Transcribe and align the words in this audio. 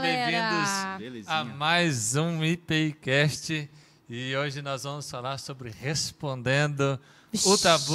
galera? 0.00 0.96
bem-vindos 0.98 1.28
a 1.28 1.44
mais 1.44 2.14
um 2.14 2.44
IPCast. 2.44 3.68
E 4.08 4.36
hoje 4.36 4.62
nós 4.62 4.84
vamos 4.84 5.10
falar 5.10 5.38
sobre 5.38 5.70
respondendo 5.70 6.98
o 7.44 7.58
tabu. 7.58 7.94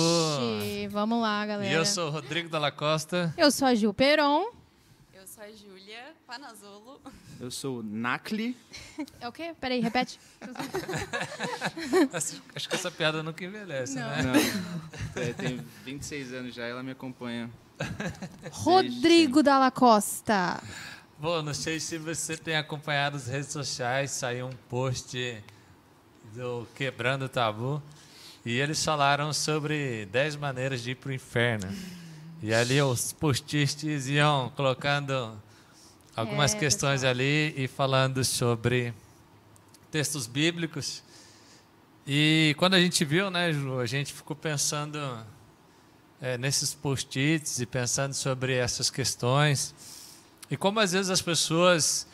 Vixe, 0.60 0.88
Vamos 0.90 1.22
lá, 1.22 1.46
galera. 1.46 1.72
E 1.72 1.74
eu 1.74 1.86
sou 1.86 2.10
o 2.10 2.12
Rodrigo 2.12 2.50
Dalla 2.50 2.72
Costa. 2.72 3.34
Eu 3.38 3.50
sou 3.50 3.68
a 3.68 3.74
Gil 3.76 3.94
Peron. 3.94 4.52
Eu 5.14 5.26
sou 5.26 5.44
a 5.44 5.48
Júlia 5.52 6.14
Panazolo. 6.28 7.00
Eu 7.40 7.50
sou 7.50 7.80
o 7.80 7.84
Nakli. 7.84 8.56
É 9.20 9.28
o 9.28 9.32
quê? 9.32 9.54
Peraí, 9.60 9.80
repete. 9.80 10.20
Acho 12.56 12.70
que 12.70 12.76
essa 12.76 12.92
piada 12.92 13.24
nunca 13.24 13.44
envelhece, 13.44 13.96
Não. 13.96 14.10
né? 14.10 14.22
Não, 15.16 15.22
é, 15.24 15.34
tenho 15.34 15.64
26 15.86 16.34
anos 16.34 16.54
já, 16.54 16.66
ela 16.66 16.84
me 16.84 16.92
acompanha. 16.92 17.50
Rodrigo 18.52 19.42
Dalla 19.42 19.72
Costa. 19.72 20.62
Bom, 21.24 21.42
não 21.42 21.54
sei 21.54 21.80
se 21.80 21.98
você 21.98 22.36
tem 22.36 22.58
acompanhado 22.58 23.16
as 23.16 23.28
redes 23.28 23.48
sociais, 23.48 24.12
saiu 24.12 24.48
um 24.48 24.52
post 24.70 25.42
do 26.36 26.68
Quebrando 26.76 27.24
o 27.24 27.30
Tabu 27.30 27.82
e 28.46 28.60
eles 28.60 28.84
falaram 28.84 29.32
sobre 29.32 30.06
10 30.08 30.36
maneiras 30.36 30.84
de 30.84 30.92
ir 30.92 30.96
para 30.96 31.12
o 31.12 31.14
inferno. 31.14 31.74
E 32.42 32.54
ali 32.54 32.82
os 32.82 33.14
postistas 33.14 34.10
iam 34.10 34.50
colocando 34.50 35.42
algumas 36.14 36.54
É, 36.54 36.60
questões 36.60 37.04
pessoal. 37.04 37.12
ali 37.12 37.54
e 37.56 37.70
falando 37.70 38.22
sobre 38.26 38.94
textos 39.90 40.28
bíblicos. 40.28 41.02
E 42.06 42.54
quando 42.60 42.74
a 42.74 42.82
gente 42.82 43.06
viu, 43.06 43.32
né, 43.32 43.54
Ju, 43.54 43.80
a 43.80 43.86
gente 43.86 44.12
ficou 44.12 44.36
pensando 44.36 45.00
é, 46.22 46.38
nesses 46.38 46.74
post-its 46.74 47.62
e 47.62 47.66
pensando 47.66 48.14
sobre 48.14 48.56
essas 48.58 48.90
questões. 48.90 49.74
E 50.50 50.58
como 50.58 50.80
às 50.80 50.92
vezes 50.92 51.10
as 51.10 51.22
pessoas 51.22 52.08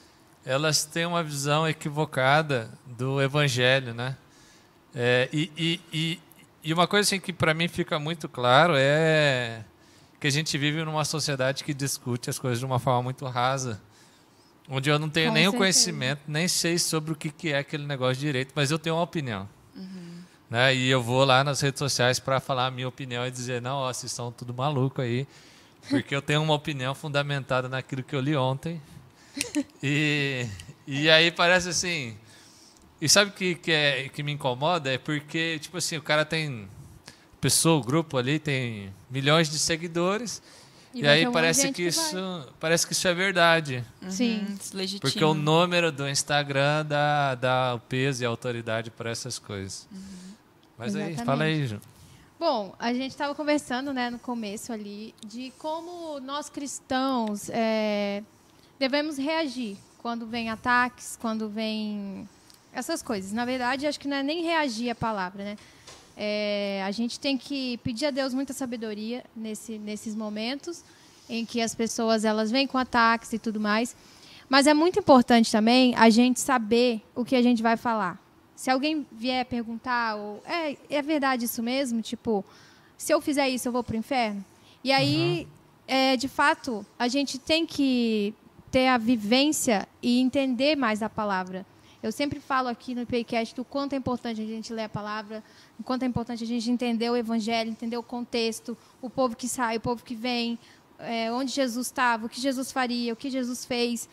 elas 0.45 0.85
têm 0.85 1.05
uma 1.05 1.23
visão 1.23 1.67
equivocada 1.67 2.69
do 2.85 3.21
evangelho, 3.21 3.93
né? 3.93 4.15
É, 4.95 5.29
e, 5.31 5.51
e, 5.57 5.81
e, 5.93 6.19
e 6.63 6.73
uma 6.73 6.87
coisa 6.87 7.07
assim 7.07 7.19
que 7.19 7.31
para 7.31 7.53
mim 7.53 7.67
fica 7.67 7.99
muito 7.99 8.27
claro 8.27 8.73
é 8.75 9.63
que 10.19 10.27
a 10.27 10.31
gente 10.31 10.57
vive 10.57 10.83
numa 10.83 11.05
sociedade 11.05 11.63
que 11.63 11.73
discute 11.73 12.29
as 12.29 12.37
coisas 12.39 12.59
de 12.59 12.65
uma 12.65 12.79
forma 12.79 13.03
muito 13.03 13.25
rasa, 13.25 13.79
onde 14.67 14.89
eu 14.89 14.99
não 14.99 15.09
tenho 15.09 15.27
Com 15.27 15.33
nem 15.33 15.43
o 15.47 15.51
certeza. 15.51 15.57
conhecimento, 15.57 16.21
nem 16.27 16.47
sei 16.47 16.77
sobre 16.77 17.13
o 17.13 17.15
que, 17.15 17.51
é 17.51 17.59
aquele 17.59 17.85
negócio 17.85 18.15
de 18.15 18.21
direito, 18.21 18.51
mas 18.55 18.71
eu 18.71 18.79
tenho 18.79 18.95
uma 18.95 19.03
opinião. 19.03 19.47
Né? 20.49 20.75
E 20.75 20.89
eu 20.89 21.01
vou 21.01 21.23
lá 21.23 21.43
nas 21.43 21.61
redes 21.61 21.77
sociais 21.79 22.19
para 22.19 22.39
falar 22.39 22.65
a 22.65 22.71
minha 22.71 22.87
opinião 22.87 23.25
e 23.25 23.31
dizer, 23.31 23.61
não, 23.61 23.77
ó, 23.77 23.93
vocês 23.93 24.11
estão 24.11 24.31
tudo 24.31 24.53
maluco 24.53 24.99
aí, 25.01 25.27
porque 25.89 26.15
eu 26.15 26.21
tenho 26.21 26.41
uma 26.41 26.53
opinião 26.53 26.93
fundamentada 26.93 27.69
naquilo 27.69 28.03
que 28.03 28.15
eu 28.15 28.19
li 28.19 28.35
ontem. 28.35 28.81
E, 29.81 30.45
e 30.85 31.09
aí 31.09 31.31
parece 31.31 31.69
assim. 31.69 32.17
E 33.01 33.07
sabe 33.07 33.31
o 33.31 33.33
que, 33.33 33.55
que, 33.55 33.71
é, 33.71 34.09
que 34.09 34.21
me 34.21 34.33
incomoda? 34.33 34.91
É 34.91 34.97
porque, 34.97 35.57
tipo 35.59 35.77
assim, 35.77 35.95
o 35.95 36.01
cara 36.01 36.25
tem. 36.25 36.67
Pessoa, 37.39 37.79
o 37.79 37.83
grupo 37.83 38.17
ali 38.17 38.37
tem 38.39 38.93
milhões 39.09 39.49
de 39.49 39.57
seguidores. 39.57 40.41
E, 40.93 41.01
ter 41.01 41.07
aí 41.07 41.31
parece 41.31 41.67
que, 41.67 41.73
que 41.73 41.83
isso. 41.83 42.17
Parece 42.59 42.85
que 42.85 42.91
isso 42.91 43.07
é 43.07 43.13
verdade. 43.13 43.85
Sim. 44.09 44.39
Uhum, 44.39 44.57
isso 44.59 44.75
legitima. 44.75 45.01
Porque 45.01 45.23
o 45.23 45.33
número 45.33 45.91
do 45.91 46.09
Instagram 46.09 46.85
dá, 46.85 47.35
dá 47.35 47.75
o 47.75 47.79
peso 47.79 48.23
e 48.23 48.25
a 48.25 48.29
autoridade 48.29 48.91
para 48.91 49.09
essas 49.09 49.39
coisas. 49.39 49.87
Mas 50.77 50.95
aí, 50.95 51.13
Exatamente. 51.13 51.25
fala 51.25 51.43
aí, 51.45 51.67
Ju. 51.67 51.79
Bom, 52.39 52.73
a 52.79 52.93
gente 52.93 53.11
estava 53.11 53.35
conversando, 53.35 53.91
né, 53.91 54.09
no 54.09 54.17
começo 54.17 54.71
ali, 54.71 55.13
de 55.27 55.51
como 55.59 56.21
nós 56.21 56.49
cristãos 56.49 57.49
é, 57.49 58.23
devemos 58.79 59.17
reagir 59.17 59.75
quando 59.97 60.25
vem 60.25 60.49
ataques, 60.49 61.17
quando 61.19 61.49
vem 61.49 62.29
essas 62.71 63.03
coisas. 63.03 63.33
Na 63.33 63.43
verdade, 63.43 63.85
acho 63.85 63.99
que 63.99 64.07
não 64.07 64.15
é 64.15 64.23
nem 64.23 64.41
reagir 64.41 64.89
a 64.89 64.95
palavra, 64.95 65.43
né? 65.43 65.57
É, 66.15 66.81
a 66.85 66.91
gente 66.91 67.19
tem 67.19 67.37
que 67.37 67.77
pedir 67.79 68.05
a 68.05 68.09
Deus 68.09 68.33
muita 68.33 68.53
sabedoria 68.53 69.25
nesse, 69.35 69.77
nesses 69.77 70.15
momentos 70.15 70.81
em 71.29 71.45
que 71.45 71.59
as 71.59 71.75
pessoas 71.75 72.23
elas 72.23 72.49
vêm 72.49 72.65
com 72.65 72.77
ataques 72.77 73.33
e 73.33 73.37
tudo 73.37 73.59
mais. 73.59 73.93
Mas 74.47 74.65
é 74.65 74.73
muito 74.73 74.97
importante 74.97 75.51
também 75.51 75.93
a 75.97 76.09
gente 76.09 76.39
saber 76.39 77.01
o 77.13 77.25
que 77.25 77.35
a 77.35 77.41
gente 77.41 77.61
vai 77.61 77.75
falar. 77.75 78.17
Se 78.59 78.69
alguém 78.69 79.07
vier 79.09 79.45
perguntar, 79.45 80.17
ou, 80.17 80.43
é, 80.45 80.75
é 80.89 81.01
verdade 81.01 81.45
isso 81.45 81.63
mesmo? 81.63 82.01
Tipo, 82.01 82.43
se 82.97 83.13
eu 83.13 83.21
fizer 83.21 83.47
isso, 83.47 83.69
eu 83.69 83.71
vou 83.71 83.81
para 83.81 83.93
o 83.93 83.97
inferno? 83.97 84.43
E 84.83 84.91
aí, 84.91 85.47
é, 85.87 86.17
de 86.17 86.27
fato, 86.27 86.85
a 86.99 87.07
gente 87.07 87.39
tem 87.39 87.65
que 87.65 88.33
ter 88.69 88.89
a 88.89 88.97
vivência 88.97 89.87
e 90.03 90.19
entender 90.19 90.75
mais 90.75 91.01
a 91.01 91.09
palavra. 91.09 91.65
Eu 92.03 92.11
sempre 92.11 92.41
falo 92.41 92.67
aqui 92.67 92.93
no 92.93 93.03
IPCast 93.03 93.61
o 93.61 93.63
quanto 93.63 93.93
é 93.93 93.95
importante 93.95 94.41
a 94.41 94.45
gente 94.45 94.73
ler 94.73 94.83
a 94.83 94.89
palavra, 94.89 95.41
o 95.79 95.83
quanto 95.83 96.03
é 96.03 96.05
importante 96.05 96.43
a 96.43 96.47
gente 96.47 96.69
entender 96.69 97.09
o 97.09 97.15
evangelho, 97.15 97.69
entender 97.69 97.95
o 97.95 98.03
contexto, 98.03 98.77
o 99.01 99.09
povo 99.09 99.37
que 99.37 99.47
sai, 99.47 99.77
o 99.77 99.79
povo 99.79 100.03
que 100.03 100.15
vem, 100.15 100.59
é, 100.99 101.31
onde 101.31 101.49
Jesus 101.49 101.87
estava, 101.87 102.25
o 102.25 102.29
que 102.29 102.41
Jesus 102.41 102.73
faria, 102.73 103.13
o 103.13 103.15
que 103.15 103.29
Jesus 103.29 103.63
fez. 103.63 104.09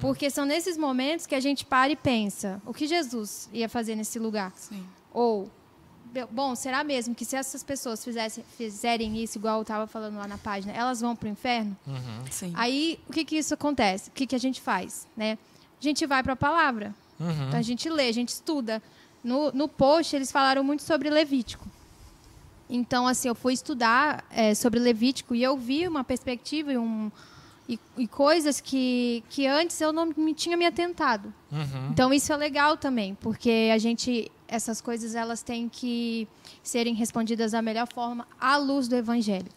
Porque 0.00 0.30
são 0.30 0.44
nesses 0.44 0.76
momentos 0.76 1.26
que 1.26 1.34
a 1.34 1.40
gente 1.40 1.64
para 1.64 1.92
e 1.92 1.96
pensa: 1.96 2.60
o 2.66 2.72
que 2.72 2.86
Jesus 2.86 3.48
ia 3.52 3.68
fazer 3.68 3.94
nesse 3.94 4.18
lugar? 4.18 4.52
Sim. 4.56 4.84
Ou, 5.12 5.50
bom, 6.30 6.54
será 6.54 6.82
mesmo 6.82 7.14
que 7.14 7.24
se 7.24 7.36
essas 7.36 7.62
pessoas 7.62 8.04
fizessem, 8.04 8.44
fizerem 8.56 9.22
isso, 9.22 9.38
igual 9.38 9.56
eu 9.56 9.62
estava 9.62 9.86
falando 9.86 10.16
lá 10.16 10.26
na 10.26 10.38
página, 10.38 10.72
elas 10.72 11.00
vão 11.00 11.14
para 11.14 11.26
o 11.26 11.30
inferno? 11.30 11.76
Sim. 12.30 12.52
Aí, 12.54 12.98
o 13.08 13.12
que, 13.12 13.24
que 13.24 13.36
isso 13.36 13.54
acontece? 13.54 14.10
O 14.10 14.12
que, 14.12 14.26
que 14.26 14.34
a 14.34 14.40
gente 14.40 14.60
faz? 14.60 15.06
Né? 15.16 15.38
A 15.80 15.82
gente 15.82 16.06
vai 16.06 16.22
para 16.22 16.32
a 16.32 16.36
palavra. 16.36 16.94
Uhum. 17.18 17.48
Então, 17.48 17.58
a 17.58 17.62
gente 17.62 17.88
lê, 17.88 18.08
a 18.08 18.12
gente 18.12 18.30
estuda. 18.30 18.82
No, 19.22 19.50
no 19.52 19.68
post, 19.68 20.14
eles 20.14 20.30
falaram 20.30 20.62
muito 20.62 20.82
sobre 20.82 21.10
Levítico. 21.10 21.66
Então, 22.70 23.06
assim, 23.06 23.28
eu 23.28 23.34
fui 23.34 23.54
estudar 23.54 24.24
é, 24.30 24.54
sobre 24.54 24.78
Levítico 24.78 25.34
e 25.34 25.42
eu 25.42 25.56
vi 25.56 25.88
uma 25.88 26.04
perspectiva 26.04 26.72
e, 26.72 26.78
um, 26.78 27.10
e, 27.68 27.78
e 27.98 28.08
coisas 28.08 28.60
que, 28.60 29.22
que 29.28 29.46
antes 29.46 29.78
eu 29.80 29.92
não 29.92 30.06
me 30.16 30.32
tinha 30.32 30.56
me 30.56 30.64
atentado. 30.64 31.32
Uhum. 31.52 31.88
Então 31.90 32.12
isso 32.12 32.32
é 32.32 32.36
legal 32.36 32.76
também, 32.76 33.14
porque 33.14 33.70
a 33.72 33.78
gente 33.78 34.30
essas 34.48 34.80
coisas 34.80 35.14
elas 35.14 35.42
têm 35.42 35.68
que 35.68 36.26
serem 36.62 36.94
respondidas 36.94 37.52
da 37.52 37.60
melhor 37.60 37.86
forma 37.92 38.26
à 38.40 38.56
luz 38.56 38.88
do 38.88 38.96
evangelho, 38.96 39.48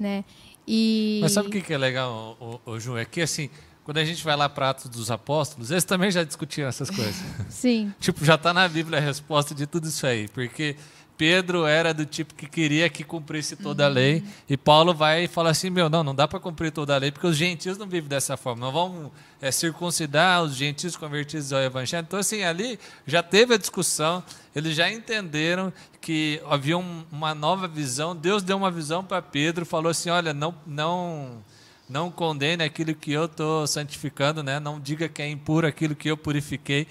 né? 0.00 0.24
E 0.66 1.18
Mas 1.20 1.32
sabe 1.32 1.48
o 1.48 1.50
que 1.50 1.60
que 1.60 1.74
é 1.74 1.78
legal, 1.78 2.60
o, 2.64 2.80
Ju? 2.80 2.96
É 2.96 3.04
que 3.04 3.20
assim, 3.20 3.50
quando 3.84 3.98
a 3.98 4.04
gente 4.04 4.24
vai 4.24 4.36
lá 4.36 4.48
para 4.48 4.70
Atos 4.70 4.88
dos 4.88 5.10
Apóstolos, 5.10 5.70
eles 5.70 5.84
também 5.84 6.10
já 6.10 6.24
discutiram 6.24 6.68
essas 6.68 6.88
coisas. 6.88 7.22
Sim, 7.50 7.92
tipo, 8.00 8.24
já 8.24 8.36
está 8.36 8.54
na 8.54 8.66
Bíblia 8.66 8.98
a 8.98 9.02
resposta 9.02 9.54
de 9.54 9.66
tudo 9.66 9.88
isso 9.88 10.06
aí. 10.06 10.28
Porque 10.28 10.76
Pedro 11.20 11.66
era 11.66 11.92
do 11.92 12.06
tipo 12.06 12.32
que 12.32 12.46
queria 12.48 12.88
que 12.88 13.04
cumprisse 13.04 13.54
toda 13.54 13.84
a 13.84 13.88
lei. 13.88 14.24
E 14.48 14.56
Paulo 14.56 14.94
vai 14.94 15.24
e 15.24 15.28
fala 15.28 15.50
assim: 15.50 15.68
meu, 15.68 15.90
não, 15.90 16.02
não 16.02 16.14
dá 16.14 16.26
para 16.26 16.40
cumprir 16.40 16.72
toda 16.72 16.94
a 16.94 16.96
lei, 16.96 17.10
porque 17.12 17.26
os 17.26 17.36
gentios 17.36 17.76
não 17.76 17.86
vivem 17.86 18.08
dessa 18.08 18.38
forma. 18.38 18.64
Não 18.64 18.72
vamos 18.72 19.12
é, 19.38 19.52
circuncidar 19.52 20.42
os 20.42 20.56
gentios 20.56 20.96
convertidos 20.96 21.52
ao 21.52 21.60
evangelho. 21.60 22.06
Então, 22.08 22.18
assim, 22.18 22.42
ali 22.42 22.78
já 23.06 23.22
teve 23.22 23.52
a 23.52 23.58
discussão, 23.58 24.24
eles 24.56 24.74
já 24.74 24.90
entenderam 24.90 25.70
que 26.00 26.40
havia 26.48 26.78
um- 26.78 27.04
uma 27.12 27.34
nova 27.34 27.68
visão. 27.68 28.16
Deus 28.16 28.42
deu 28.42 28.56
uma 28.56 28.70
visão 28.70 29.04
para 29.04 29.20
Pedro, 29.20 29.66
falou 29.66 29.90
assim: 29.90 30.08
olha, 30.08 30.32
não. 30.32 30.54
não 30.66 31.44
não 31.86 32.08
condene 32.08 32.62
aquilo 32.62 32.94
que 32.94 33.10
eu 33.10 33.24
estou 33.24 33.66
santificando, 33.66 34.44
né? 34.44 34.60
não 34.60 34.78
diga 34.78 35.08
que 35.08 35.20
é 35.20 35.28
impuro 35.28 35.66
aquilo 35.66 35.96
que 35.96 36.08
eu 36.08 36.16
purifiquei. 36.16 36.86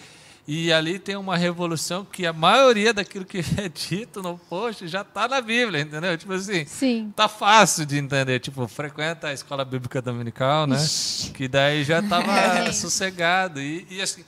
E 0.48 0.74
ali 0.74 0.98
tem 0.98 1.16
uma 1.16 1.38
revolução 1.38 2.04
que 2.04 2.26
a 2.26 2.34
maioria 2.34 2.92
daquilo 2.94 3.24
que 3.26 3.38
é 3.58 3.70
dito 3.70 4.22
no 4.22 4.38
post 4.38 4.88
já 4.88 5.02
está 5.02 5.28
na 5.28 5.40
Bíblia, 5.42 5.82
entendeu? 5.82 6.18
Tipo 6.18 6.34
assim, 6.34 6.66
sim. 6.66 7.14
tá 7.16 7.28
fácil 7.28 7.86
de 7.86 7.98
entender. 7.98 8.40
Tipo, 8.40 8.68
frequenta 8.68 9.28
a 9.28 9.34
escola 9.34 9.64
bíblica 9.64 10.02
dominical, 10.02 10.66
né? 10.66 10.76
Ixi. 10.78 11.32
Que 11.32 11.48
daí 11.48 11.84
já 11.84 12.00
estava 12.00 12.72
sossegado. 12.74 13.62
E, 13.62 13.86
e 13.92 14.02
assim, 14.02 14.24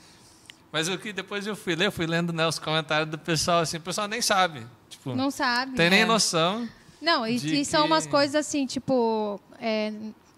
mas 0.71 0.87
o 0.87 0.97
que 0.97 1.11
depois 1.11 1.47
eu 1.47 1.55
fui 1.55 1.75
ler, 1.75 1.87
eu 1.87 1.91
fui 1.91 2.05
lendo 2.05 2.31
né, 2.31 2.45
os 2.47 2.59
comentários 2.59 3.09
do 3.09 3.17
pessoal, 3.17 3.59
assim, 3.61 3.77
o 3.77 3.81
pessoal 3.81 4.07
nem 4.07 4.21
sabe. 4.21 4.65
Tipo, 4.89 5.15
Não 5.15 5.31
sabe. 5.31 5.75
tem 5.75 5.89
nem 5.89 6.01
né? 6.01 6.05
noção. 6.05 6.69
Não, 7.01 7.25
e, 7.25 7.35
e 7.61 7.65
são 7.65 7.81
que- 7.81 7.87
umas 7.87 8.05
coisas 8.05 8.35
assim, 8.35 8.67
tipo, 8.67 9.41
é, 9.59 9.91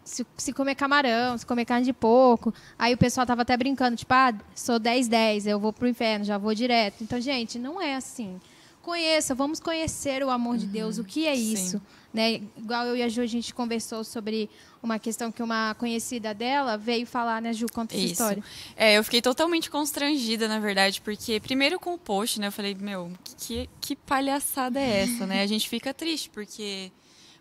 se, 0.03 0.25
se 0.37 0.53
comer 0.53 0.75
camarão, 0.75 1.37
se 1.37 1.45
comer 1.45 1.65
carne 1.65 1.85
de 1.85 1.93
porco. 1.93 2.53
Aí 2.77 2.93
o 2.93 2.97
pessoal 2.97 3.25
tava 3.25 3.43
até 3.43 3.55
brincando, 3.55 3.95
tipo, 3.95 4.13
ah, 4.13 4.33
sou 4.55 4.79
10-10, 4.79 5.47
eu 5.47 5.59
vou 5.59 5.71
pro 5.71 5.87
inferno, 5.87 6.25
já 6.25 6.37
vou 6.37 6.53
direto. 6.53 7.03
Então, 7.03 7.19
gente, 7.19 7.57
não 7.57 7.81
é 7.81 7.95
assim. 7.95 8.39
Conheça, 8.81 9.33
vamos 9.33 9.59
conhecer 9.61 10.23
o 10.23 10.29
amor 10.29 10.57
de 10.57 10.65
Deus, 10.65 10.97
o 10.97 11.05
que 11.05 11.25
é 11.25 11.35
sim. 11.35 11.53
isso. 11.53 11.81
Né? 12.13 12.41
Igual 12.57 12.85
eu 12.85 12.97
e 12.97 13.01
a 13.01 13.07
Ju, 13.07 13.21
a 13.21 13.25
gente 13.25 13.53
conversou 13.53 14.03
sobre 14.03 14.49
uma 14.83 14.99
questão 14.99 15.31
que 15.31 15.41
uma 15.41 15.73
conhecida 15.75 16.33
dela 16.33 16.77
veio 16.77 17.07
falar, 17.07 17.41
né, 17.41 17.53
Ju? 17.53 17.65
Conta 17.73 17.95
essa 17.95 18.03
Isso. 18.03 18.11
história. 18.11 18.43
É, 18.75 18.97
eu 18.97 19.03
fiquei 19.03 19.21
totalmente 19.21 19.69
constrangida, 19.71 20.47
na 20.47 20.59
verdade, 20.59 21.01
porque 21.01 21.39
primeiro 21.39 21.79
com 21.79 21.93
o 21.93 21.97
post, 21.97 22.39
né, 22.39 22.47
eu 22.47 22.51
falei, 22.51 22.75
meu, 22.75 23.11
que, 23.37 23.69
que 23.79 23.95
palhaçada 23.95 24.79
é 24.79 25.03
essa, 25.03 25.25
né? 25.25 25.41
A 25.41 25.47
gente 25.47 25.67
fica 25.67 25.93
triste, 25.93 26.29
porque 26.29 26.91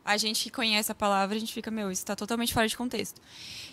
a 0.05 0.17
gente 0.17 0.45
que 0.45 0.51
conhece 0.51 0.91
a 0.91 0.95
palavra, 0.95 1.37
a 1.37 1.39
gente 1.39 1.53
fica, 1.53 1.71
meu, 1.71 1.91
isso 1.91 2.03
está 2.03 2.17
totalmente 2.17 2.53
fora 2.53 2.67
de 2.67 2.77
contexto. 2.77 3.21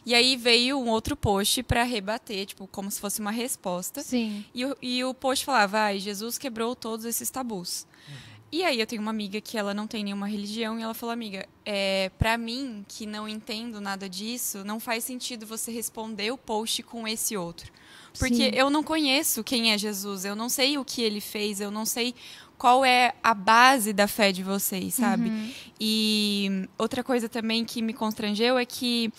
E 0.06 0.14
aí 0.14 0.36
veio 0.36 0.80
um 0.80 0.90
outro 0.90 1.16
post 1.16 1.64
para 1.64 1.84
rebater, 1.84 2.46
tipo, 2.46 2.68
como 2.68 2.90
se 2.90 3.00
fosse 3.00 3.20
uma 3.20 3.32
resposta. 3.32 4.02
Sim. 4.02 4.46
E 4.54 4.66
o, 4.66 4.78
e 4.82 5.04
o 5.04 5.14
post 5.14 5.44
falava, 5.44 5.68
vai, 5.68 6.00
Jesus 6.00 6.38
quebrou 6.38 6.76
todos 6.76 7.06
esses 7.06 7.30
tabus. 7.30 7.88
E 8.52 8.64
aí 8.64 8.80
eu 8.80 8.88
tenho 8.88 9.02
uma 9.02 9.12
amiga 9.12 9.40
que 9.40 9.58
ela 9.58 9.76
não 9.76 9.86
tem 9.86 10.04
nenhuma 10.04 10.28
religião 10.28 10.80
e 10.80 10.82
ela 10.82 10.96
falou, 10.96 11.14
amiga, 11.14 11.48
é, 11.64 12.10
para 12.18 12.36
mim, 12.36 12.84
que 12.88 13.06
não 13.06 13.28
entendo 13.28 13.80
nada 13.80 14.10
disso, 14.10 14.64
não 14.64 14.80
faz 14.80 15.04
sentido 15.04 15.46
você 15.46 15.72
responder 15.72 16.32
o 16.32 16.38
post 16.38 16.82
com 16.82 17.08
esse 17.08 17.38
outro. 17.38 17.72
Porque 18.18 18.50
Sim. 18.50 18.52
eu 18.56 18.72
não 18.72 18.82
conheço 18.84 19.44
quem 19.44 19.72
é 19.72 19.78
Jesus, 19.78 20.26
eu 20.26 20.36
não 20.36 20.50
sei 20.50 20.80
o 20.80 20.86
que 20.86 21.02
ele 21.02 21.22
fez, 21.22 21.62
eu 21.62 21.70
não 21.70 21.86
sei 21.86 22.16
qual 22.60 22.84
é 22.86 23.14
a 23.24 23.34
base 23.34 23.94
da 23.94 24.06
fé 24.06 24.32
de 24.32 24.44
vocês, 24.44 24.94
sabe? 24.94 25.30
Uhum. 25.30 25.52
E 25.80 26.68
outra 26.78 27.02
coisa 27.04 27.28
também 27.30 27.64
que 27.64 27.82
me 27.82 27.94
constrangeu 27.94 28.58
é 28.58 28.66
que, 28.66 29.12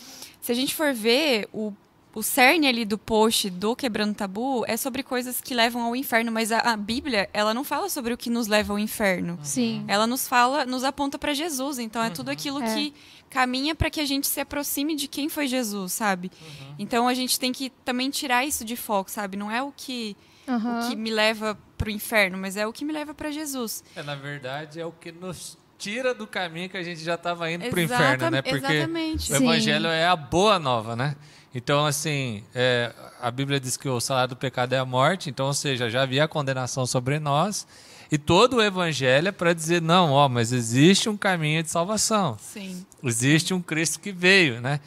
se 0.43 0.53
a 0.53 0.55
gente 0.55 0.75
for 0.75 0.93
ver, 0.93 1.49
o, 1.53 1.73
o 2.15 2.23
cerne 2.23 2.69
ali 2.69 2.85
do 2.85 2.99
post 2.99 3.49
do 3.49 3.75
Quebrando 3.75 4.15
Tabu 4.15 4.63
é 4.69 4.77
sobre 4.77 5.03
coisas 5.03 5.41
que 5.41 5.55
levam 5.55 5.81
ao 5.83 5.97
inferno, 5.97 6.31
mas 6.31 6.53
a, 6.53 6.59
a 6.59 6.77
Bíblia, 6.77 7.31
ela 7.33 7.55
não 7.55 7.65
fala 7.65 7.89
sobre 7.89 8.13
o 8.13 8.19
que 8.19 8.29
nos 8.29 8.47
leva 8.47 8.75
ao 8.75 8.79
inferno. 8.79 9.39
Sim. 9.43 9.85
Ela 9.89 10.07
nos 10.07 10.29
fala, 10.29 10.67
nos 10.67 10.85
aponta 10.85 11.19
para 11.19 11.33
Jesus. 11.33 11.79
Então 11.79 12.03
é 12.03 12.11
tudo 12.11 12.31
aquilo 12.31 12.63
É. 12.63 12.75
que 12.75 12.93
caminha 13.31 13.75
para 13.75 13.89
que 13.89 14.01
a 14.01 14.05
gente 14.05 14.27
se 14.27 14.41
aproxime 14.41 14.95
de 14.95 15.09
quem 15.09 15.29
foi 15.31 15.47
Jesus, 15.47 15.95
sabe? 15.95 16.31
Uhum. 16.43 16.75
Então 16.79 17.09
a 17.09 17.15
gente 17.15 17.41
tem 17.41 17.53
que 17.53 17.71
também 17.87 18.11
tirar 18.11 18.45
isso 18.45 18.67
de 18.67 18.77
foco, 18.77 19.11
sabe? 19.11 19.37
Não 19.37 19.51
é 19.51 19.63
o 19.63 19.73
que, 19.75 20.15
Aham. 20.49 20.87
o 20.87 20.89
que 20.91 20.97
me 20.97 21.11
leva 21.11 21.57
pro 21.79 21.91
inferno, 21.91 22.37
mas 22.39 22.57
é 22.57 22.67
o 22.67 22.73
que 22.73 22.85
me 22.85 22.93
leva 22.93 23.15
para 23.15 23.31
Jesus. 23.31 23.83
É, 23.95 24.03
na 24.03 24.15
verdade, 24.15 24.81
é 24.81 24.87
o 24.87 24.93
que 24.93 25.13
nos 25.13 25.57
tira 25.79 26.13
do 26.13 26.27
caminho 26.27 26.69
que 26.69 26.77
a 26.77 26.83
gente 26.83 27.01
já 27.03 27.15
estava 27.15 27.51
indo 27.51 27.69
pro 27.71 27.81
Exata- 27.81 28.03
inferno, 28.05 28.31
né? 28.31 28.43
Porque 28.43 28.57
exatamente. 28.73 29.33
o 29.33 29.37
Sim. 29.37 29.45
evangelho 29.45 29.87
é 29.87 30.07
a 30.07 30.17
boa 30.17 30.59
nova, 30.59 30.95
né? 30.95 31.17
Então, 31.55 31.85
assim, 31.87 32.45
é, 32.55 32.93
a 33.21 33.31
Bíblia 33.31 33.59
diz 33.59 33.77
que 33.77 33.89
o 33.89 33.99
salário 34.01 34.29
do 34.31 34.37
pecado 34.37 34.73
é 34.73 34.79
a 34.79 34.85
morte, 34.85 35.31
então, 35.31 35.47
ou 35.47 35.55
seja, 35.55 35.89
já 35.91 36.03
havia 36.03 36.25
a 36.25 36.29
condenação 36.29 36.87
sobre 36.87 37.19
nós. 37.19 37.67
E 38.13 38.19
todo 38.19 38.57
o 38.57 38.63
evangelho 38.63 39.29
é 39.29 39.33
para 39.33 39.53
dizer, 39.53 39.81
não, 39.81 40.11
ó, 40.13 40.29
mas 40.29 40.53
existe 40.53 41.09
um 41.09 41.17
caminho 41.17 41.63
de 41.63 41.71
salvação. 41.71 42.37
Sim. 42.41 42.85
Existe 43.03 43.55
um 43.55 43.61
Cristo 43.63 44.01
que 44.01 44.13
veio, 44.13 44.61
né? 44.61 44.81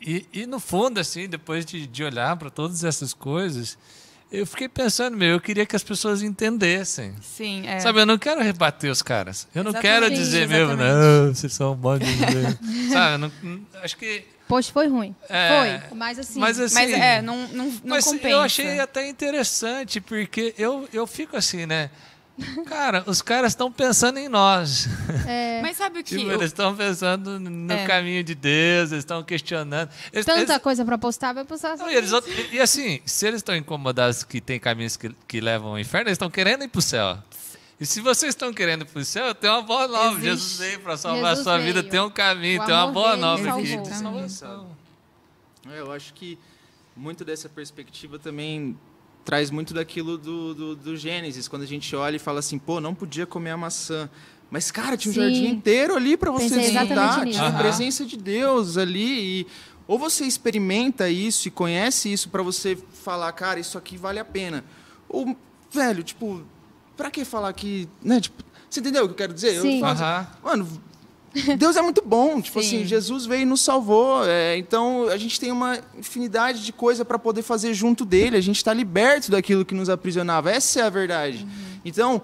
E, 0.00 0.24
e 0.32 0.46
no 0.46 0.60
fundo, 0.60 1.00
assim, 1.00 1.26
depois 1.28 1.64
de, 1.66 1.86
de 1.86 2.04
olhar 2.04 2.36
para 2.36 2.48
todas 2.50 2.84
essas 2.84 3.12
coisas, 3.12 3.76
eu 4.30 4.46
fiquei 4.46 4.68
pensando, 4.68 5.16
meu, 5.16 5.28
eu 5.30 5.40
queria 5.40 5.64
que 5.64 5.74
as 5.74 5.82
pessoas 5.82 6.22
entendessem. 6.22 7.14
Sim, 7.22 7.66
é. 7.66 7.80
Sabe, 7.80 8.00
eu 8.00 8.06
não 8.06 8.18
quero 8.18 8.40
rebater 8.42 8.90
os 8.90 9.02
caras. 9.02 9.48
Eu 9.54 9.64
não 9.64 9.70
Exatamente, 9.70 10.00
quero 10.02 10.14
dizer, 10.14 10.48
meu, 10.48 10.66
exatamente. 10.70 10.92
não, 10.94 11.34
vocês 11.34 11.52
são 11.52 11.72
um 11.72 11.76
bando 11.76 12.04
de... 12.04 12.88
Sabe, 12.92 13.14
eu 13.14 13.18
não- 13.18 13.60
acho 13.82 13.96
que... 13.96 14.24
Post 14.46 14.72
foi 14.72 14.88
ruim. 14.88 15.14
É, 15.28 15.80
Foi, 15.88 15.96
mas 15.98 16.18
assim. 16.18 16.40
mas 16.40 16.58
assim, 16.58 16.74
Mas 16.74 16.90
é, 16.90 17.20
não, 17.20 17.36
não, 17.48 17.66
não 17.66 17.72
mas 17.84 18.04
compensa. 18.06 18.28
eu 18.28 18.40
achei 18.40 18.80
até 18.80 19.06
interessante, 19.06 20.00
porque 20.00 20.54
eu, 20.56 20.88
eu 20.90 21.06
fico 21.06 21.36
assim, 21.36 21.66
né? 21.66 21.90
Cara, 22.66 23.02
os 23.06 23.20
caras 23.20 23.52
estão 23.52 23.70
pensando 23.70 24.18
em 24.18 24.28
nós. 24.28 24.86
é, 25.26 25.60
Mas 25.62 25.76
sabe 25.76 26.00
o 26.00 26.04
que. 26.04 26.16
Tipo, 26.16 26.30
eu- 26.30 26.34
eles 26.36 26.46
estão 26.46 26.74
pensando 26.76 27.40
no 27.40 27.72
É. 27.72 27.86
caminho 27.86 28.22
de 28.22 28.34
Deus, 28.34 28.92
eles 28.92 29.02
estão 29.02 29.22
questionando. 29.24 29.90
Eles, 30.12 30.24
tanta 30.24 30.40
eles- 30.52 30.58
coisa 30.62 30.84
pra 30.84 30.96
postar, 30.96 31.32
vai 31.32 31.44
postar 31.44 31.76
não, 31.76 31.86
assim. 31.86 31.94
e, 31.94 31.96
eles, 31.96 32.12
e- 32.52 32.60
assim, 32.60 33.00
se 33.04 33.26
eles 33.26 33.38
estão 33.38 33.56
incomodados 33.56 34.22
que 34.22 34.40
tem 34.40 34.58
caminhos 34.60 34.96
que, 34.96 35.10
que 35.26 35.40
levam 35.40 35.70
ao 35.70 35.78
inferno, 35.78 36.08
eles 36.08 36.14
estão 36.16 36.30
querendo 36.30 36.62
ir 36.64 36.68
para 36.68 36.78
o 36.78 36.82
céu. 36.82 37.18
E 37.80 37.86
se 37.86 38.00
vocês 38.00 38.30
estão 38.30 38.52
querendo 38.52 38.82
ir 38.82 38.86
para 38.86 39.00
o 39.00 39.04
céu, 39.04 39.26
eu 39.26 39.34
tenho 39.34 39.52
uma 39.54 39.62
boa 39.62 39.86
nova. 39.88 40.10
Existe. 40.18 40.24
Jesus 40.24 40.58
veio 40.58 40.80
para 40.80 40.96
salvar 40.96 41.30
Jesus 41.30 41.40
a 41.40 41.42
sua 41.44 41.58
vida, 41.58 41.80
veio. 41.80 41.90
tem 41.90 42.00
um 42.00 42.10
caminho, 42.10 42.62
O 42.62 42.66
tem 42.66 42.74
uma 42.74 42.88
boa 42.92 43.16
nova 43.16 43.50
aqui 43.52 43.76
de 43.76 43.94
salvação. 43.94 44.68
É, 45.70 45.80
eu 45.80 45.92
acho 45.92 46.12
que 46.14 46.38
muito 46.96 47.24
dessa 47.24 47.48
perspectiva 47.48 48.18
também 48.18 48.76
traz 49.24 49.50
muito 49.50 49.74
daquilo 49.74 50.16
do, 50.16 50.54
do, 50.54 50.76
do 50.76 50.96
Gênesis, 50.96 51.48
quando 51.48 51.62
a 51.62 51.66
gente 51.66 51.94
olha 51.94 52.16
e 52.16 52.18
fala 52.18 52.38
assim, 52.38 52.58
pô, 52.58 52.80
não 52.80 52.94
podia 52.94 53.26
comer 53.26 53.50
a 53.50 53.56
maçã. 53.56 54.08
Mas, 54.50 54.70
cara, 54.70 54.96
tinha 54.96 55.10
um 55.10 55.14
Sim. 55.14 55.20
jardim 55.20 55.46
inteiro 55.48 55.94
ali 55.94 56.16
para 56.16 56.30
você 56.30 56.48
Pensei 56.48 56.72
desfrutar, 56.72 57.26
tinha 57.26 57.48
a 57.48 57.52
presença 57.52 58.04
de 58.04 58.16
Deus 58.16 58.78
ali. 58.78 59.40
E, 59.40 59.46
ou 59.86 59.98
você 59.98 60.24
experimenta 60.24 61.08
isso 61.10 61.48
e 61.48 61.50
conhece 61.50 62.10
isso 62.12 62.30
para 62.30 62.42
você 62.42 62.76
falar, 63.02 63.30
cara, 63.32 63.60
isso 63.60 63.76
aqui 63.76 63.96
vale 63.96 64.18
a 64.18 64.24
pena. 64.24 64.64
Ou, 65.08 65.36
velho, 65.70 66.02
tipo, 66.02 66.42
pra 66.96 67.10
que 67.10 67.24
falar 67.24 67.52
que. 67.52 67.88
Né, 68.02 68.20
tipo, 68.20 68.42
você 68.68 68.80
entendeu 68.80 69.04
o 69.04 69.06
que 69.08 69.12
eu 69.12 69.16
quero 69.16 69.34
dizer? 69.34 69.60
Sim. 69.60 69.74
Eu 69.74 69.80
falo 69.80 69.92
assim. 69.92 70.30
Mano, 70.42 70.82
Deus 71.58 71.76
é 71.76 71.82
muito 71.82 72.02
bom. 72.04 72.40
Tipo 72.40 72.62
Sim. 72.62 72.66
assim, 72.66 72.86
Jesus 72.86 73.26
veio 73.26 73.42
e 73.42 73.44
nos 73.44 73.60
salvou. 73.60 74.24
é, 74.26 74.56
então, 74.56 75.08
a 75.08 75.16
gente 75.16 75.38
tem 75.38 75.52
uma 75.52 75.78
infinidade 75.98 76.64
de 76.64 76.72
coisa 76.72 77.04
para 77.04 77.18
poder 77.18 77.42
fazer 77.42 77.74
junto 77.74 78.04
dele. 78.04 78.36
A 78.36 78.40
gente 78.40 78.56
está 78.56 78.72
liberto 78.72 79.30
daquilo 79.30 79.64
que 79.64 79.74
nos 79.74 79.88
aprisionava. 79.88 80.50
Essa 80.50 80.80
é 80.80 80.82
a 80.82 80.90
verdade. 80.90 81.46
Então, 81.84 82.22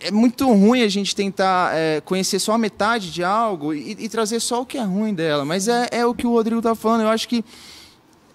é 0.00 0.10
muito 0.10 0.46
ruim 0.52 0.82
a 0.82 0.88
gente 0.88 1.14
tentar 1.14 1.74
é, 1.74 2.00
conhecer 2.00 2.38
só 2.38 2.52
a 2.52 2.58
metade 2.58 3.10
de 3.10 3.24
algo 3.24 3.74
e, 3.74 3.96
e 3.98 4.08
trazer 4.08 4.40
só 4.40 4.62
o 4.62 4.66
que 4.66 4.78
é 4.78 4.82
ruim 4.82 5.14
dela. 5.14 5.44
Mas 5.44 5.68
é, 5.68 5.88
é 5.90 6.06
o 6.06 6.14
que 6.14 6.26
o 6.26 6.30
Rodrigo 6.30 6.62
tá 6.62 6.74
falando. 6.74 7.02
Eu 7.02 7.08
acho 7.08 7.28
que 7.28 7.44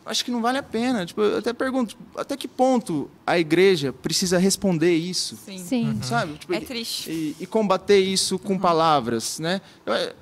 acho 0.06 0.24
que 0.26 0.32
não 0.32 0.42
vale 0.42 0.58
a 0.58 0.64
pena. 0.64 1.06
Tipo, 1.06 1.22
eu 1.22 1.38
até 1.38 1.54
pergunto, 1.54 1.96
até 2.18 2.36
que 2.38 2.48
ponto 2.48 3.10
a 3.26 3.38
igreja 3.40 3.92
precisa 3.94 4.38
responder 4.38 4.94
isso? 4.96 5.38
Sim. 5.46 5.58
Sim. 5.60 6.00
Sabe? 6.02 6.34
Tipo, 6.38 6.54
É 6.54 6.60
triste. 6.62 7.10
e, 7.12 7.36
e 7.40 7.46
combater 7.46 8.00
isso 8.00 8.38
com 8.40 8.58
palavras, 8.58 9.40
né? 9.40 9.62
Eu, 9.86 9.94
é, 9.94 10.14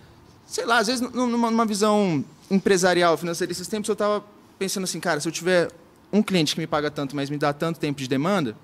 sei 0.48 0.66
lá, 0.66 0.78
às 0.80 0.88
vezes 0.88 1.02
nu- 1.02 1.28
numa, 1.28 1.50
numa 1.52 1.66
visão 1.66 2.24
empresarial, 2.50 3.18
financeira, 3.18 3.52
esses 3.52 3.68
tempos 3.68 3.88
eu 3.90 3.94
estava 3.94 4.24
pensando 4.60 4.84
assim, 4.84 5.00
cara, 5.00 5.20
se 5.20 5.28
eu 5.28 5.32
tiver 5.32 5.70
um 6.14 6.22
cliente 6.22 6.54
que 6.54 6.60
me 6.62 6.68
paga 6.68 6.92
tanto, 6.92 7.16
mas 7.16 7.30
me 7.30 7.38
dá 7.38 7.54
tanto 7.54 7.80
tempo 7.80 8.00
de 8.02 8.08
demanda, 8.08 8.56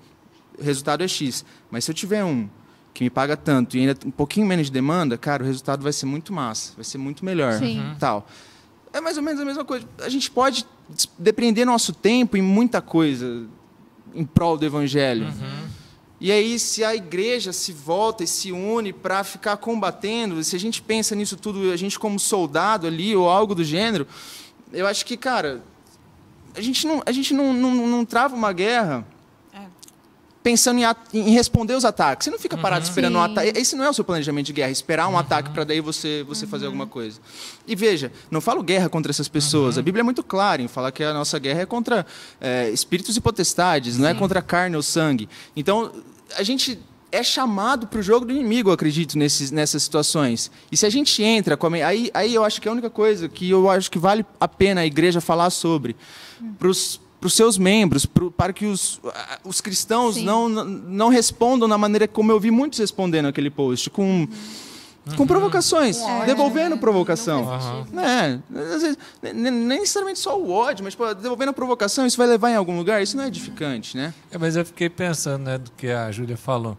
o 0.58 0.62
resultado 0.62 1.02
é 1.02 1.08
X. 1.08 1.44
Mas 1.70 1.84
se 1.84 1.90
eu 1.90 1.94
tiver 1.94 2.22
um 2.24 2.48
que 2.92 3.04
me 3.04 3.10
paga 3.10 3.36
tanto 3.36 3.76
e 3.76 3.80
ainda 3.80 3.96
um 4.04 4.10
pouquinho 4.10 4.46
menos 4.46 4.66
de 4.66 4.72
demanda, 4.72 5.16
cara, 5.16 5.42
o 5.42 5.46
resultado 5.46 5.82
vai 5.82 5.92
ser 5.92 6.04
muito 6.06 6.32
massa, 6.32 6.72
vai 6.74 6.84
ser 6.84 6.98
muito 6.98 7.24
melhor, 7.24 7.54
Sim. 7.54 7.94
tal. 7.98 8.28
É 8.92 9.00
mais 9.00 9.16
ou 9.16 9.22
menos 9.22 9.40
a 9.40 9.44
mesma 9.44 9.64
coisa. 9.64 9.86
A 9.98 10.08
gente 10.08 10.30
pode 10.30 10.66
depender 11.18 11.64
nosso 11.64 11.92
tempo 11.92 12.36
em 12.36 12.42
muita 12.42 12.80
coisa 12.80 13.46
em 14.14 14.24
prol 14.24 14.56
do 14.56 14.64
evangelho. 14.64 15.32
E 16.20 16.32
aí, 16.32 16.58
se 16.58 16.82
a 16.82 16.96
igreja 16.96 17.52
se 17.52 17.72
volta 17.72 18.24
e 18.24 18.26
se 18.26 18.50
une 18.50 18.92
para 18.92 19.22
ficar 19.22 19.56
combatendo, 19.56 20.42
se 20.42 20.56
a 20.56 20.58
gente 20.58 20.82
pensa 20.82 21.14
nisso 21.14 21.36
tudo, 21.36 21.70
a 21.70 21.76
gente 21.76 21.98
como 21.98 22.18
soldado 22.18 22.88
ali 22.88 23.14
ou 23.14 23.28
algo 23.28 23.54
do 23.54 23.62
gênero, 23.62 24.06
eu 24.72 24.86
acho 24.86 25.06
que, 25.06 25.16
cara, 25.16 25.62
a 26.56 26.60
gente 26.60 26.86
não, 26.86 27.02
a 27.06 27.12
gente 27.12 27.32
não, 27.32 27.52
não, 27.52 27.86
não 27.86 28.04
trava 28.04 28.34
uma 28.34 28.52
guerra. 28.52 29.06
Pensando 30.42 30.80
em, 30.80 30.84
em 31.12 31.30
responder 31.30 31.74
os 31.74 31.84
ataques. 31.84 32.24
Você 32.24 32.30
não 32.30 32.38
fica 32.38 32.56
parado 32.56 32.84
esperando 32.84 33.16
um 33.16 33.24
Sim. 33.24 33.32
ataque. 33.32 33.58
Esse 33.58 33.76
não 33.76 33.84
é 33.84 33.90
o 33.90 33.92
seu 33.92 34.04
planejamento 34.04 34.46
de 34.46 34.52
guerra, 34.52 34.70
esperar 34.70 35.08
um 35.08 35.18
ataque 35.18 35.50
para 35.50 35.64
daí 35.64 35.80
você, 35.80 36.24
você 36.26 36.46
fazer 36.46 36.66
alguma 36.66 36.86
coisa. 36.86 37.20
E 37.66 37.74
veja, 37.74 38.12
não 38.30 38.40
falo 38.40 38.62
guerra 38.62 38.88
contra 38.88 39.10
essas 39.10 39.28
pessoas. 39.28 39.78
A 39.78 39.82
Bíblia 39.82 40.00
é 40.00 40.04
muito 40.04 40.22
clara 40.22 40.62
em 40.62 40.68
falar 40.68 40.92
que 40.92 41.02
a 41.02 41.12
nossa 41.12 41.38
guerra 41.38 41.62
é 41.62 41.66
contra 41.66 42.06
é, 42.40 42.70
espíritos 42.70 43.16
e 43.16 43.20
potestades, 43.20 43.98
não 43.98 44.08
é 44.08 44.14
contra 44.14 44.40
carne 44.40 44.76
ou 44.76 44.82
sangue. 44.82 45.28
Então, 45.56 45.92
a 46.36 46.42
gente 46.42 46.78
é 47.10 47.22
chamado 47.22 47.86
para 47.86 48.00
o 48.00 48.02
jogo 48.02 48.26
do 48.26 48.32
inimigo, 48.32 48.68
eu 48.68 48.74
acredito, 48.74 49.16
nesses, 49.16 49.50
nessas 49.50 49.82
situações. 49.82 50.50
E 50.70 50.76
se 50.76 50.84
a 50.84 50.90
gente 50.90 51.22
entra, 51.22 51.56
com 51.56 51.66
a 51.66 51.86
aí, 51.86 52.10
aí 52.12 52.34
eu 52.34 52.44
acho 52.44 52.60
que 52.60 52.68
é 52.68 52.70
a 52.70 52.72
única 52.72 52.90
coisa 52.90 53.28
que 53.28 53.48
eu 53.48 53.68
acho 53.70 53.90
que 53.90 53.98
vale 53.98 54.24
a 54.38 54.46
pena 54.46 54.82
a 54.82 54.86
igreja 54.86 55.20
falar 55.20 55.50
sobre. 55.50 55.96
Para 56.58 56.68
os 56.68 57.00
seus 57.28 57.58
membros, 57.58 58.06
pro, 58.06 58.30
para 58.30 58.52
que 58.52 58.66
os, 58.66 59.00
os 59.44 59.60
cristãos 59.60 60.14
Sim. 60.14 60.24
não, 60.24 60.48
não- 60.48 61.08
respondam 61.08 61.68
da 61.68 61.76
maneira 61.76 62.06
como 62.06 62.30
eu 62.30 62.38
vi 62.38 62.50
muitos 62.50 62.78
respondendo 62.78 63.26
aquele 63.26 63.50
post, 63.50 63.90
com, 63.90 64.28
com 65.16 65.26
provocações, 65.26 66.00
ódio, 66.00 66.26
devolvendo 66.26 66.76
né? 66.76 66.80
provocação. 66.80 67.40
Não 67.42 67.48
faz 67.48 67.64
sentido. 67.64 68.00
É, 68.00 68.40
às 68.74 68.82
vezes, 68.82 68.98
nem, 69.22 69.34
nem 69.34 69.80
necessariamente 69.80 70.20
só 70.20 70.38
o 70.38 70.50
ódio, 70.50 70.84
mas 70.84 70.94
tipo, 70.94 71.12
devolvendo 71.14 71.48
a 71.48 71.52
provocação, 71.52 72.06
isso 72.06 72.16
vai 72.16 72.26
levar 72.26 72.50
em 72.50 72.56
algum 72.56 72.76
lugar? 72.76 73.02
Isso 73.02 73.16
não 73.16 73.24
é 73.24 73.26
edificante, 73.26 73.96
né? 73.96 74.14
É, 74.30 74.38
mas 74.38 74.54
eu 74.54 74.64
fiquei 74.64 74.88
pensando, 74.88 75.42
né, 75.44 75.58
do 75.58 75.70
que 75.72 75.88
a 75.88 76.12
Júlia 76.12 76.36
falou. 76.36 76.76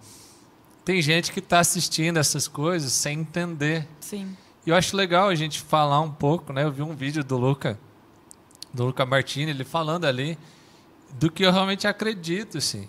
Tem 0.85 1.01
gente 1.01 1.31
que 1.31 1.39
está 1.39 1.59
assistindo 1.59 2.17
essas 2.17 2.47
coisas 2.47 2.91
sem 2.93 3.19
entender. 3.19 3.87
Sim. 3.99 4.35
E 4.65 4.69
eu 4.69 4.75
acho 4.75 4.95
legal 4.95 5.29
a 5.29 5.35
gente 5.35 5.61
falar 5.61 5.99
um 6.01 6.09
pouco, 6.11 6.51
né? 6.53 6.63
Eu 6.63 6.71
vi 6.71 6.81
um 6.81 6.95
vídeo 6.95 7.23
do 7.23 7.37
Luca, 7.37 7.77
do 8.73 8.85
Luca 8.85 9.05
Martini, 9.05 9.51
ele 9.51 9.63
falando 9.63 10.05
ali 10.05 10.37
do 11.17 11.31
que 11.31 11.43
eu 11.43 11.51
realmente 11.51 11.87
acredito, 11.87 12.57
assim. 12.57 12.87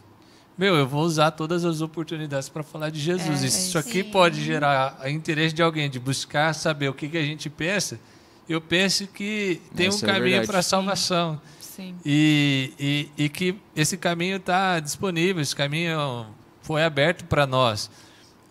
Meu, 0.57 0.75
eu 0.77 0.87
vou 0.87 1.03
usar 1.03 1.31
todas 1.31 1.65
as 1.65 1.81
oportunidades 1.81 2.49
para 2.49 2.63
falar 2.63 2.91
de 2.91 3.01
Jesus. 3.01 3.43
É, 3.43 3.47
e 3.47 3.51
se 3.51 3.69
isso 3.69 3.79
aqui 3.79 4.03
sim. 4.03 4.11
pode 4.11 4.45
gerar 4.45 4.99
a 5.01 5.09
interesse 5.09 5.55
de 5.55 5.63
alguém 5.63 5.89
de 5.89 5.99
buscar 5.99 6.55
saber 6.55 6.89
o 6.89 6.93
que, 6.93 7.09
que 7.09 7.17
a 7.17 7.23
gente 7.23 7.49
pensa, 7.49 7.99
eu 8.47 8.61
penso 8.61 9.07
que 9.07 9.61
tem 9.75 9.87
Essa 9.87 10.05
um 10.05 10.09
é 10.09 10.13
a 10.13 10.15
caminho 10.15 10.47
para 10.47 10.59
a 10.59 10.63
salvação. 10.63 11.41
Sim. 11.61 11.95
E, 12.05 12.75
e, 12.79 13.25
e 13.25 13.29
que 13.31 13.57
esse 13.75 13.97
caminho 13.97 14.37
está 14.37 14.81
disponível, 14.81 15.41
esse 15.41 15.57
caminho 15.57 16.27
foi 16.61 16.85
aberto 16.85 17.25
para 17.25 17.47
nós. 17.47 17.91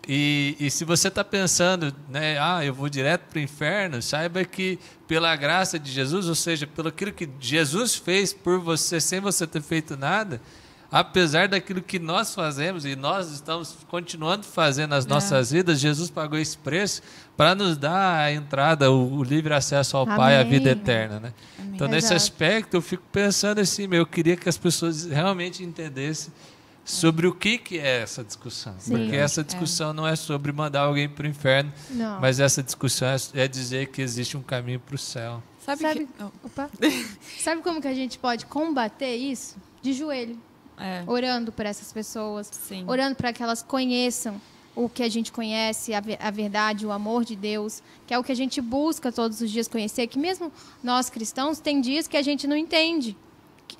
E, 0.08 0.56
e 0.58 0.68
se 0.70 0.84
você 0.84 1.06
está 1.06 1.22
pensando, 1.22 1.94
né, 2.08 2.36
ah, 2.40 2.64
eu 2.64 2.74
vou 2.74 2.88
direto 2.88 3.22
para 3.30 3.38
o 3.38 3.42
inferno, 3.42 4.02
saiba 4.02 4.44
que 4.44 4.80
pela 5.10 5.34
graça 5.34 5.76
de 5.76 5.90
Jesus, 5.90 6.28
ou 6.28 6.36
seja, 6.36 6.68
pelo 6.68 6.86
aquilo 6.86 7.12
que 7.12 7.28
Jesus 7.40 7.96
fez 7.96 8.32
por 8.32 8.60
você, 8.60 9.00
sem 9.00 9.18
você 9.18 9.44
ter 9.44 9.60
feito 9.60 9.96
nada, 9.96 10.40
apesar 10.88 11.48
daquilo 11.48 11.82
que 11.82 11.98
nós 11.98 12.32
fazemos 12.32 12.84
e 12.84 12.94
nós 12.94 13.28
estamos 13.32 13.76
continuando 13.88 14.46
fazendo 14.46 14.90
nas 14.90 15.06
nossas 15.06 15.52
é. 15.52 15.56
vidas, 15.56 15.80
Jesus 15.80 16.10
pagou 16.10 16.38
esse 16.38 16.56
preço 16.56 17.02
para 17.36 17.56
nos 17.56 17.76
dar 17.76 18.20
a 18.20 18.32
entrada, 18.32 18.88
o, 18.92 19.16
o 19.16 19.24
livre 19.24 19.52
acesso 19.52 19.96
ao 19.96 20.04
Amém. 20.04 20.16
Pai, 20.16 20.38
a 20.38 20.44
vida 20.44 20.70
eterna, 20.70 21.18
né? 21.18 21.34
Então, 21.74 21.88
nesse 21.88 22.14
Exato. 22.14 22.16
aspecto, 22.16 22.76
eu 22.76 22.80
fico 22.80 23.02
pensando 23.10 23.60
assim, 23.60 23.88
meu, 23.88 24.02
eu 24.02 24.06
queria 24.06 24.36
que 24.36 24.48
as 24.48 24.56
pessoas 24.56 25.06
realmente 25.06 25.64
entendessem 25.64 26.32
sobre 26.84 27.26
o 27.26 27.34
que, 27.34 27.58
que 27.58 27.78
é 27.78 28.02
essa 28.02 28.24
discussão. 28.24 28.74
Sim, 28.78 28.96
Porque 28.96 29.16
essa 29.16 29.44
discussão 29.44 29.90
é. 29.90 29.92
não 29.92 30.06
é 30.06 30.16
sobre 30.16 30.52
mandar 30.52 30.82
alguém 30.82 31.08
para 31.08 31.24
o 31.24 31.28
inferno, 31.28 31.72
não. 31.90 32.20
mas 32.20 32.40
essa 32.40 32.62
discussão 32.62 33.08
é, 33.08 33.16
é 33.34 33.48
dizer 33.48 33.88
que 33.88 34.02
existe 34.02 34.36
um 34.36 34.42
caminho 34.42 34.80
para 34.80 34.94
o 34.94 34.98
céu. 34.98 35.42
Sabe, 35.64 35.82
Sabe, 35.82 36.08
que... 36.80 37.06
Sabe 37.42 37.62
como 37.62 37.80
que 37.80 37.88
a 37.88 37.94
gente 37.94 38.18
pode 38.18 38.46
combater 38.46 39.14
isso? 39.14 39.56
De 39.82 39.92
joelho. 39.92 40.38
É. 40.78 41.04
Orando 41.06 41.52
por 41.52 41.66
essas 41.66 41.92
pessoas. 41.92 42.48
Sim. 42.50 42.84
Orando 42.88 43.14
para 43.14 43.32
que 43.32 43.42
elas 43.42 43.62
conheçam 43.62 44.40
o 44.74 44.88
que 44.88 45.02
a 45.02 45.08
gente 45.08 45.30
conhece, 45.30 45.92
a, 45.92 46.02
a, 46.20 46.30
verdade, 46.30 46.86
o 46.86 46.92
amor 46.92 47.24
de 47.24 47.36
Deus, 47.36 47.82
que 48.06 48.14
é 48.14 48.18
o 48.18 48.24
que 48.24 48.32
a 48.32 48.36
gente 48.36 48.60
busca 48.60 49.12
todos 49.12 49.40
os 49.40 49.50
dias 49.50 49.68
conhecer, 49.68 50.06
que 50.06 50.18
mesmo 50.18 50.50
nós 50.82 51.10
cristãos, 51.10 51.58
tem 51.58 51.80
dias 51.80 52.06
que 52.06 52.16
a 52.16 52.22
gente 52.22 52.46
não 52.46 52.56
entende 52.56 53.16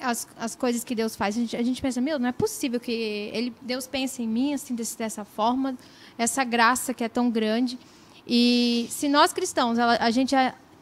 as, 0.00 0.26
as 0.38 0.54
coisas 0.54 0.84
que 0.84 0.94
Deus 0.94 1.16
faz. 1.16 1.36
A 1.36 1.40
gente, 1.40 1.56
a 1.56 1.62
gente 1.62 1.80
pensa, 1.80 2.00
meu, 2.00 2.18
não 2.18 2.28
é 2.28 2.32
possível 2.32 2.80
que 2.80 2.92
ele, 3.32 3.52
Deus 3.62 3.86
pense 3.86 4.22
em 4.22 4.28
mim 4.28 4.54
assim, 4.54 4.74
desse, 4.74 4.96
dessa 4.96 5.24
forma, 5.24 5.76
essa 6.18 6.44
graça 6.44 6.92
que 6.92 7.04
é 7.04 7.08
tão 7.08 7.30
grande. 7.30 7.78
E 8.26 8.86
se 8.90 9.08
nós 9.08 9.32
cristãos, 9.32 9.78
a, 9.78 10.04
a 10.04 10.10
gente 10.10 10.34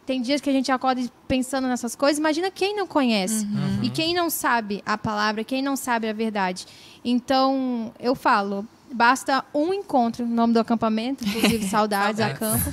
tem 0.04 0.22
dias 0.22 0.40
que 0.40 0.48
a 0.48 0.52
gente 0.52 0.72
acorda 0.72 1.02
pensando 1.26 1.68
nessas 1.68 1.94
coisas, 1.94 2.18
imagina 2.18 2.50
quem 2.50 2.74
não 2.74 2.86
conhece 2.86 3.44
uhum. 3.44 3.82
e 3.82 3.90
quem 3.90 4.14
não 4.14 4.30
sabe 4.30 4.82
a 4.86 4.96
palavra, 4.96 5.44
quem 5.44 5.60
não 5.60 5.76
sabe 5.76 6.08
a 6.08 6.12
verdade. 6.12 6.66
Então, 7.04 7.92
eu 8.00 8.14
falo, 8.14 8.66
basta 8.92 9.44
um 9.54 9.72
encontro, 9.72 10.26
nome 10.26 10.52
do 10.52 10.60
acampamento, 10.60 11.24
inclusive 11.24 11.66
saudades, 11.68 12.20
acampo. 12.20 12.64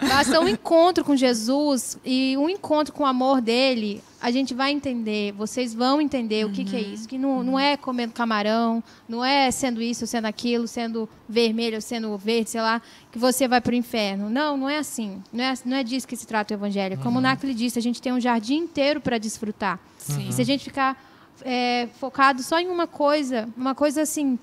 Basta 0.00 0.40
um 0.40 0.48
encontro 0.48 1.04
com 1.04 1.14
Jesus 1.14 1.98
e 2.04 2.36
um 2.36 2.48
encontro 2.48 2.92
com 2.92 3.02
o 3.02 3.06
amor 3.06 3.40
dele, 3.40 4.02
a 4.20 4.30
gente 4.30 4.52
vai 4.52 4.70
entender, 4.70 5.32
vocês 5.32 5.72
vão 5.72 6.00
entender 6.00 6.44
uhum. 6.44 6.50
o 6.50 6.54
que, 6.54 6.64
que, 6.64 6.76
é 6.76 6.80
isso. 6.80 7.08
Que 7.08 7.16
não, 7.16 7.42
não 7.42 7.58
é 7.58 7.76
comendo 7.76 8.12
camarão, 8.12 8.84
não 9.08 9.24
é 9.24 9.50
sendo 9.50 9.80
isso, 9.80 10.06
sendo 10.06 10.26
aquilo, 10.26 10.68
sendo 10.68 11.08
vermelho, 11.26 11.80
sendo 11.80 12.16
verde, 12.18 12.50
sei 12.50 12.60
lá, 12.60 12.82
que 13.10 13.18
você 13.18 13.48
vai 13.48 13.60
para 13.62 13.72
o 13.72 13.74
inferno. 13.74 14.28
Não, 14.28 14.58
não 14.58 14.68
é 14.68 14.76
assim. 14.76 15.22
Não 15.32 15.42
é, 15.42 15.54
não 15.64 15.76
é 15.78 15.82
disso 15.82 16.06
que 16.06 16.16
se 16.16 16.26
trata 16.26 16.52
o 16.52 16.56
evangelho. 16.56 16.98
Como 16.98 17.12
uhum. 17.12 17.18
o 17.18 17.20
Nacli 17.20 17.54
disse, 17.54 17.78
a 17.78 17.82
gente 17.82 18.02
tem 18.02 18.12
um 18.12 18.20
jardim 18.20 18.56
inteiro 18.56 19.00
para 19.00 19.16
desfrutar. 19.16 19.80
Sim. 19.96 20.28
E 20.28 20.32
se 20.32 20.42
a 20.42 20.44
gente 20.44 20.64
ficar 20.64 21.02
é, 21.42 21.88
focado 21.98 22.42
só 22.42 22.60
em 22.60 22.68
uma 22.68 22.86
coisa, 22.86 23.48
uma 23.56 23.74
coisa 23.74 24.02
assim 24.02 24.38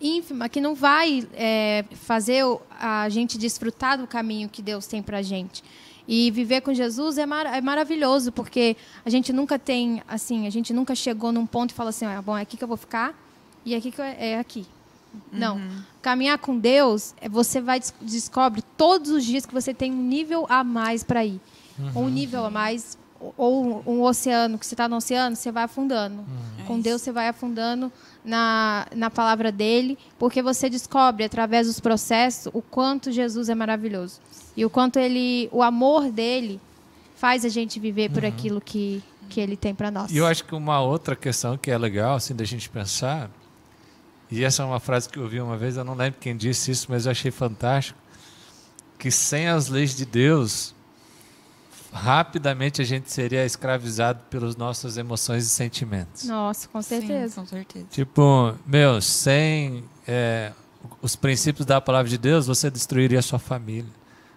ínfima 0.00 0.48
que 0.48 0.60
não 0.60 0.74
vai 0.74 1.26
é, 1.34 1.84
fazer 1.92 2.44
a 2.78 3.08
gente 3.08 3.38
desfrutar 3.38 3.98
do 3.98 4.06
caminho 4.06 4.48
que 4.48 4.62
Deus 4.62 4.86
tem 4.86 5.02
para 5.02 5.18
a 5.18 5.22
gente. 5.22 5.62
E 6.08 6.30
viver 6.30 6.60
com 6.60 6.72
Jesus 6.72 7.18
é, 7.18 7.26
mar 7.26 7.46
é, 7.46 7.60
maravilhoso, 7.60 8.30
porque 8.30 8.76
a 9.04 9.10
gente 9.10 9.32
nunca 9.32 9.58
tem, 9.58 10.02
assim, 10.06 10.46
a 10.46 10.50
gente 10.50 10.72
nunca 10.72 10.94
chegou 10.94 11.32
num 11.32 11.46
ponto 11.46 11.70
e 11.70 11.74
fala 11.74 11.90
assim, 11.90 12.04
ah, 12.04 12.22
bom, 12.22 12.36
é 12.36 12.42
aqui 12.42 12.56
que 12.56 12.62
eu 12.62 12.68
vou 12.68 12.76
ficar 12.76 13.14
e 13.64 13.74
é 13.74 13.76
aqui 13.76 13.90
que 13.90 14.00
eu, 14.00 14.04
é 14.04 14.38
aqui. 14.38 14.66
Uhum. 15.12 15.20
Não. 15.32 15.60
Caminhar 16.00 16.38
com 16.38 16.56
Deus, 16.56 17.14
é 17.20 17.28
você 17.28 17.60
vai 17.60 17.80
descobre 18.00 18.62
todos 18.76 19.10
os 19.10 19.24
dias 19.24 19.44
que 19.44 19.52
você 19.52 19.74
tem 19.74 19.92
um 19.92 20.02
nível 20.02 20.46
a 20.48 20.62
mais 20.62 21.02
para 21.02 21.24
ir. 21.24 21.40
Uhum. 21.78 22.04
Um 22.04 22.08
nível 22.08 22.44
a 22.44 22.50
mais 22.50 22.96
ou 23.36 23.82
um 23.86 24.02
oceano, 24.02 24.58
que 24.58 24.66
você 24.66 24.74
está 24.74 24.88
no 24.88 24.96
oceano, 24.96 25.36
você 25.36 25.50
vai 25.52 25.64
afundando. 25.64 26.16
Uhum. 26.16 26.64
Com 26.66 26.80
Deus 26.80 27.02
você 27.02 27.12
vai 27.12 27.28
afundando 27.28 27.92
na, 28.24 28.86
na 28.94 29.10
palavra 29.10 29.52
dele, 29.52 29.98
porque 30.18 30.42
você 30.42 30.68
descobre 30.68 31.24
através 31.24 31.66
dos 31.66 31.80
processos 31.80 32.52
o 32.52 32.60
quanto 32.60 33.12
Jesus 33.12 33.48
é 33.48 33.54
maravilhoso 33.54 34.20
e 34.56 34.64
o 34.64 34.70
quanto 34.70 34.98
ele, 34.98 35.48
o 35.52 35.62
amor 35.62 36.10
dele 36.10 36.60
faz 37.14 37.44
a 37.44 37.48
gente 37.48 37.78
viver 37.78 38.10
por 38.10 38.22
uhum. 38.22 38.28
aquilo 38.28 38.60
que, 38.60 39.02
que 39.28 39.40
ele 39.40 39.56
tem 39.56 39.74
para 39.74 39.90
nós. 39.90 40.10
E 40.10 40.16
eu 40.16 40.26
acho 40.26 40.44
que 40.44 40.54
uma 40.54 40.80
outra 40.80 41.14
questão 41.14 41.56
que 41.56 41.70
é 41.70 41.78
legal 41.78 42.16
assim 42.16 42.34
da 42.34 42.44
gente 42.44 42.68
pensar, 42.68 43.30
e 44.30 44.42
essa 44.42 44.62
é 44.62 44.66
uma 44.66 44.80
frase 44.80 45.08
que 45.08 45.18
eu 45.18 45.22
ouvi 45.22 45.40
uma 45.40 45.56
vez, 45.56 45.76
eu 45.76 45.84
não 45.84 45.94
lembro 45.94 46.18
quem 46.20 46.36
disse 46.36 46.70
isso, 46.70 46.86
mas 46.88 47.06
eu 47.06 47.12
achei 47.12 47.30
fantástico, 47.30 47.98
que 48.98 49.10
sem 49.10 49.46
as 49.46 49.68
leis 49.68 49.94
de 49.94 50.06
Deus, 50.06 50.74
rapidamente 51.96 52.82
a 52.82 52.84
gente 52.84 53.10
seria 53.10 53.44
escravizado 53.44 54.20
pelas 54.30 54.56
nossas 54.56 54.96
emoções 54.96 55.44
e 55.44 55.48
sentimentos. 55.48 56.24
Nossa, 56.24 56.68
com 56.68 56.82
certeza. 56.82 57.34
Sim, 57.34 57.40
com 57.40 57.46
certeza. 57.46 57.86
Tipo, 57.90 58.54
meu, 58.66 59.00
sem 59.00 59.84
é, 60.06 60.52
os 61.02 61.16
princípios 61.16 61.66
da 61.66 61.80
palavra 61.80 62.08
de 62.08 62.18
Deus, 62.18 62.46
você 62.46 62.70
destruiria 62.70 63.18
a 63.18 63.22
sua 63.22 63.38
família 63.38 63.86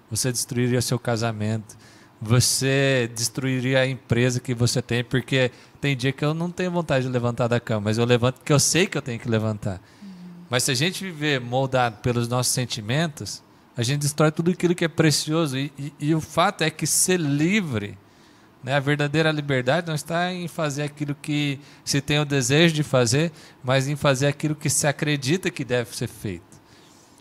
você 0.09 0.31
destruiria 0.31 0.81
seu 0.81 0.97
casamento, 0.97 1.77
você 2.21 3.09
destruiria 3.13 3.81
a 3.81 3.87
empresa 3.87 4.39
que 4.39 4.53
você 4.53 4.81
tem, 4.81 5.03
porque 5.03 5.51
tem 5.79 5.95
dia 5.95 6.11
que 6.11 6.25
eu 6.25 6.33
não 6.33 6.51
tenho 6.51 6.71
vontade 6.71 7.05
de 7.05 7.11
levantar 7.11 7.47
da 7.47 7.59
cama, 7.59 7.81
mas 7.85 7.97
eu 7.97 8.05
levanto 8.05 8.35
porque 8.35 8.51
eu 8.51 8.59
sei 8.59 8.87
que 8.87 8.97
eu 8.97 9.01
tenho 9.01 9.19
que 9.19 9.29
levantar. 9.29 9.79
Uhum. 10.01 10.09
Mas 10.49 10.63
se 10.63 10.71
a 10.71 10.73
gente 10.73 11.03
viver 11.03 11.39
moldado 11.39 11.97
pelos 11.97 12.27
nossos 12.27 12.51
sentimentos, 12.51 13.41
a 13.79 13.81
gente 13.81 14.01
destrói 14.01 14.29
tudo 14.29 14.51
aquilo 14.51 14.75
que 14.75 14.83
é 14.83 14.89
precioso. 14.89 15.57
E, 15.57 15.71
e, 15.79 15.93
e 16.01 16.13
o 16.13 16.19
fato 16.19 16.65
é 16.65 16.69
que 16.69 16.85
ser 16.85 17.17
livre, 17.17 17.97
né, 18.61 18.73
a 18.73 18.79
verdadeira 18.81 19.31
liberdade 19.31 19.87
não 19.87 19.95
está 19.95 20.33
em 20.33 20.49
fazer 20.49 20.83
aquilo 20.83 21.15
que 21.15 21.57
se 21.85 22.01
tem 22.01 22.19
o 22.19 22.25
desejo 22.25 22.75
de 22.75 22.83
fazer, 22.83 23.31
mas 23.63 23.87
em 23.87 23.95
fazer 23.95 24.27
aquilo 24.27 24.53
que 24.53 24.69
se 24.69 24.85
acredita 24.85 25.49
que 25.49 25.63
deve 25.63 25.95
ser 25.95 26.09
feito. 26.09 26.59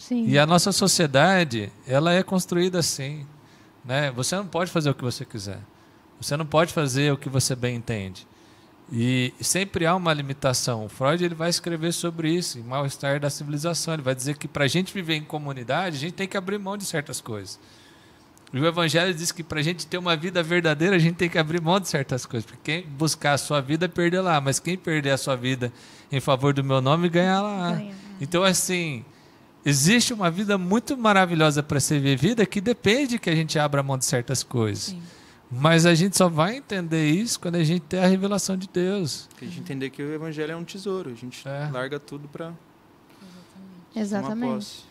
Sim. 0.01 0.27
E 0.27 0.37
a 0.37 0.45
nossa 0.45 0.73
sociedade, 0.73 1.71
ela 1.87 2.13
é 2.13 2.25
construída 2.25 2.81
assim. 2.81 3.25
Né? 3.85 4.11
Você 4.11 4.35
não 4.35 4.47
pode 4.47 4.73
fazer 4.73 4.91
o 4.91 4.95
que 4.97 5.05
você 5.05 5.25
quiser. 5.25 5.61
Você 6.21 6.37
não 6.37 6.45
pode 6.45 6.73
fazer 6.73 7.13
o 7.13 7.17
que 7.17 7.29
você 7.29 7.55
bem 7.55 7.77
entende. 7.77 8.27
E 8.91 9.35
sempre 9.41 9.85
há 9.87 9.95
uma 9.95 10.13
limitação. 10.15 10.87
O 10.87 10.89
Freud 10.89 11.23
ele 11.23 11.35
vai 11.35 11.51
escrever 11.51 11.93
sobre 11.93 12.31
isso, 12.31 12.59
em 12.59 12.63
Mal-Estar 12.63 13.21
da 13.21 13.29
Civilização. 13.29 13.95
Ele 13.95 14.03
vai 14.03 14.15
dizer 14.15 14.37
que 14.37 14.49
para 14.49 14.65
a 14.65 14.69
gente 14.69 14.95
viver 14.95 15.15
em 15.15 15.25
comunidade, 15.25 15.97
a 15.97 16.01
gente 16.01 16.15
tem 16.15 16.27
que 16.27 16.37
abrir 16.37 16.59
mão 16.59 16.77
de 16.77 16.85
certas 16.85 17.21
coisas. 17.21 17.59
E 18.51 18.59
o 18.59 18.67
Evangelho 18.67 19.13
diz 19.13 19.31
que 19.31 19.43
para 19.43 19.61
a 19.61 19.63
gente 19.63 19.87
ter 19.87 19.99
uma 19.99 20.17
vida 20.17 20.43
verdadeira, 20.43 20.97
a 20.97 20.99
gente 20.99 21.17
tem 21.17 21.29
que 21.29 21.39
abrir 21.39 21.61
mão 21.61 21.79
de 21.79 21.87
certas 21.89 22.25
coisas. 22.25 22.49
Porque 22.51 22.83
quem 22.83 22.91
buscar 22.91 23.35
a 23.35 23.39
sua 23.39 23.61
vida, 23.61 23.89
perder 23.89 24.23
lá. 24.23 24.41
Mas 24.41 24.59
quem 24.59 24.77
perder 24.77 25.11
a 25.11 25.19
sua 25.19 25.37
vida 25.37 25.71
em 26.11 26.21
favor 26.21 26.55
do 26.55 26.65
meu 26.65 26.81
nome, 26.81 27.11
ganha 27.11 27.43
lá. 27.43 27.73
Ganha. 27.73 27.95
Então, 28.21 28.43
assim, 28.43 29.05
Existe 29.65 30.15
uma 30.15 30.31
vida 30.31 30.57
muito 30.57 30.97
maravilhosa 30.97 31.63
para 31.63 31.81
ser 31.81 32.01
vivida 32.01 32.47
que 32.47 32.59
depende 32.61 33.19
que 33.19 33.29
a 33.29 33.35
gente 33.35 33.59
abra 33.59 33.83
mão 33.83 33.99
de 33.99 34.07
certas 34.07 34.43
coisas. 34.43 34.85
Sim. 34.85 35.03
Mas 35.51 35.87
a 35.87 35.95
gente 35.95 36.17
só 36.17 36.29
vai 36.29 36.57
entender 36.57 37.11
isso 37.11 37.41
quando 37.41 37.55
a 37.55 37.65
gente 37.65 37.81
ter 37.81 37.99
a 37.99 38.07
revelação 38.07 38.57
de 38.57 38.69
Deus. 38.69 39.29
Que 39.37 39.45
a 39.47 39.49
gente 39.49 39.61
entender 39.61 39.91
que 39.91 40.03
o 40.03 40.13
evangelho 40.13 40.53
é 40.53 40.57
um 40.57 40.65
tesouro. 40.65 41.11
A 41.11 41.15
gente 41.15 41.47
é. 41.49 41.71
larga 41.73 41.99
tudo 41.99 42.29
para 42.29 42.53
Exatamente. 43.97 44.88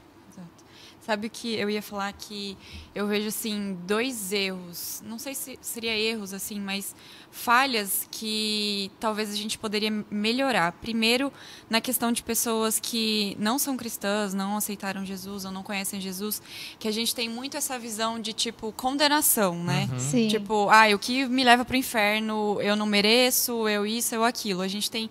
Sabe 1.08 1.30
que 1.30 1.56
eu 1.56 1.70
ia 1.70 1.82
falar 1.82 2.12
que 2.12 2.58
eu 2.94 3.08
vejo 3.08 3.30
assim 3.30 3.78
dois 3.88 4.34
erros, 4.34 5.02
não 5.06 5.18
sei 5.18 5.34
se 5.34 5.58
seria 5.62 5.98
erros 5.98 6.34
assim, 6.34 6.60
mas 6.60 6.94
falhas 7.32 8.06
que 8.12 8.92
talvez 9.00 9.32
a 9.32 9.36
gente 9.38 9.58
poderia 9.58 9.90
melhorar. 10.12 10.74
Primeiro, 10.74 11.32
na 11.70 11.80
questão 11.80 12.12
de 12.12 12.22
pessoas 12.22 12.78
que 12.78 13.38
não 13.40 13.58
são 13.58 13.78
cristãs, 13.78 14.34
não 14.34 14.58
aceitaram 14.58 15.06
Jesus 15.06 15.46
ou 15.46 15.52
não 15.52 15.64
conhecem 15.64 16.02
Jesus, 16.02 16.42
que 16.78 16.90
a 16.90 16.92
gente 16.92 17.16
tem 17.16 17.30
muito 17.30 17.56
essa 17.56 17.80
visão 17.80 18.20
de 18.20 18.34
tipo 18.34 18.74
condenação, 18.74 19.64
né? 19.64 19.88
Uhum. 19.90 20.00
Sim. 20.00 20.28
Tipo, 20.28 20.68
ah, 20.70 20.94
o 20.94 21.00
que 21.00 21.26
me 21.26 21.46
leva 21.46 21.64
para 21.64 21.76
o 21.76 21.78
inferno, 21.78 22.62
eu 22.62 22.76
não 22.76 22.86
mereço, 22.86 23.66
eu 23.70 23.86
isso, 23.86 24.14
eu 24.14 24.26
aquilo. 24.26 24.62
A 24.62 24.68
gente 24.68 24.92
tem 24.92 25.10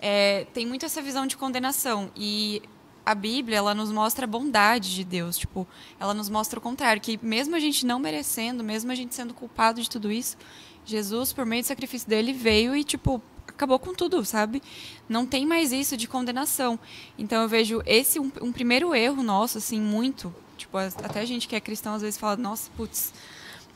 é, 0.00 0.46
tem 0.54 0.64
muito 0.66 0.86
essa 0.86 1.02
visão 1.02 1.26
de 1.26 1.36
condenação 1.36 2.10
e 2.16 2.62
a 3.04 3.14
Bíblia 3.14 3.58
ela 3.58 3.74
nos 3.74 3.90
mostra 3.90 4.24
a 4.24 4.28
bondade 4.28 4.94
de 4.94 5.04
Deus, 5.04 5.36
tipo, 5.36 5.66
ela 6.00 6.14
nos 6.14 6.28
mostra 6.28 6.58
o 6.58 6.62
contrário, 6.62 7.02
que 7.02 7.18
mesmo 7.22 7.54
a 7.54 7.60
gente 7.60 7.84
não 7.84 7.98
merecendo, 7.98 8.64
mesmo 8.64 8.90
a 8.90 8.94
gente 8.94 9.14
sendo 9.14 9.34
culpado 9.34 9.82
de 9.82 9.90
tudo 9.90 10.10
isso, 10.10 10.36
Jesus, 10.84 11.32
por 11.32 11.46
meio 11.46 11.62
do 11.62 11.66
sacrifício 11.66 12.08
dele, 12.08 12.32
veio 12.32 12.74
e 12.76 12.84
tipo 12.84 13.22
acabou 13.46 13.78
com 13.78 13.94
tudo, 13.94 14.24
sabe? 14.24 14.62
Não 15.08 15.24
tem 15.24 15.46
mais 15.46 15.72
isso 15.72 15.96
de 15.96 16.08
condenação. 16.08 16.78
Então 17.16 17.42
eu 17.42 17.48
vejo 17.48 17.82
esse 17.86 18.18
um, 18.18 18.30
um 18.42 18.52
primeiro 18.52 18.94
erro 18.94 19.22
nosso, 19.22 19.58
assim, 19.58 19.80
muito. 19.80 20.34
Tipo, 20.56 20.78
até 20.78 21.20
a 21.20 21.24
gente 21.24 21.46
que 21.46 21.54
é 21.54 21.60
cristão 21.60 21.94
às 21.94 22.02
vezes 22.02 22.18
fala, 22.18 22.36
nossa, 22.36 22.70
putz, 22.76 23.12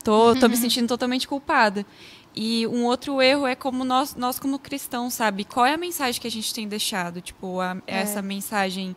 tô, 0.03 0.35
tô 0.35 0.47
me 0.47 0.57
sentindo 0.57 0.87
totalmente 0.87 1.27
culpada. 1.27 1.85
E 2.35 2.67
um 2.67 2.85
outro 2.85 3.21
erro 3.21 3.47
é 3.47 3.55
como 3.55 3.83
nós, 3.83 4.15
nós 4.15 4.39
como 4.39 4.59
cristãos, 4.59 5.13
sabe? 5.13 5.43
Qual 5.43 5.65
é 5.65 5.73
a 5.73 5.77
mensagem 5.77 6.21
que 6.21 6.27
a 6.27 6.31
gente 6.31 6.53
tem 6.53 6.67
deixado? 6.67 7.21
Tipo, 7.21 7.59
a, 7.59 7.77
é. 7.87 7.99
essa 8.01 8.21
mensagem 8.21 8.95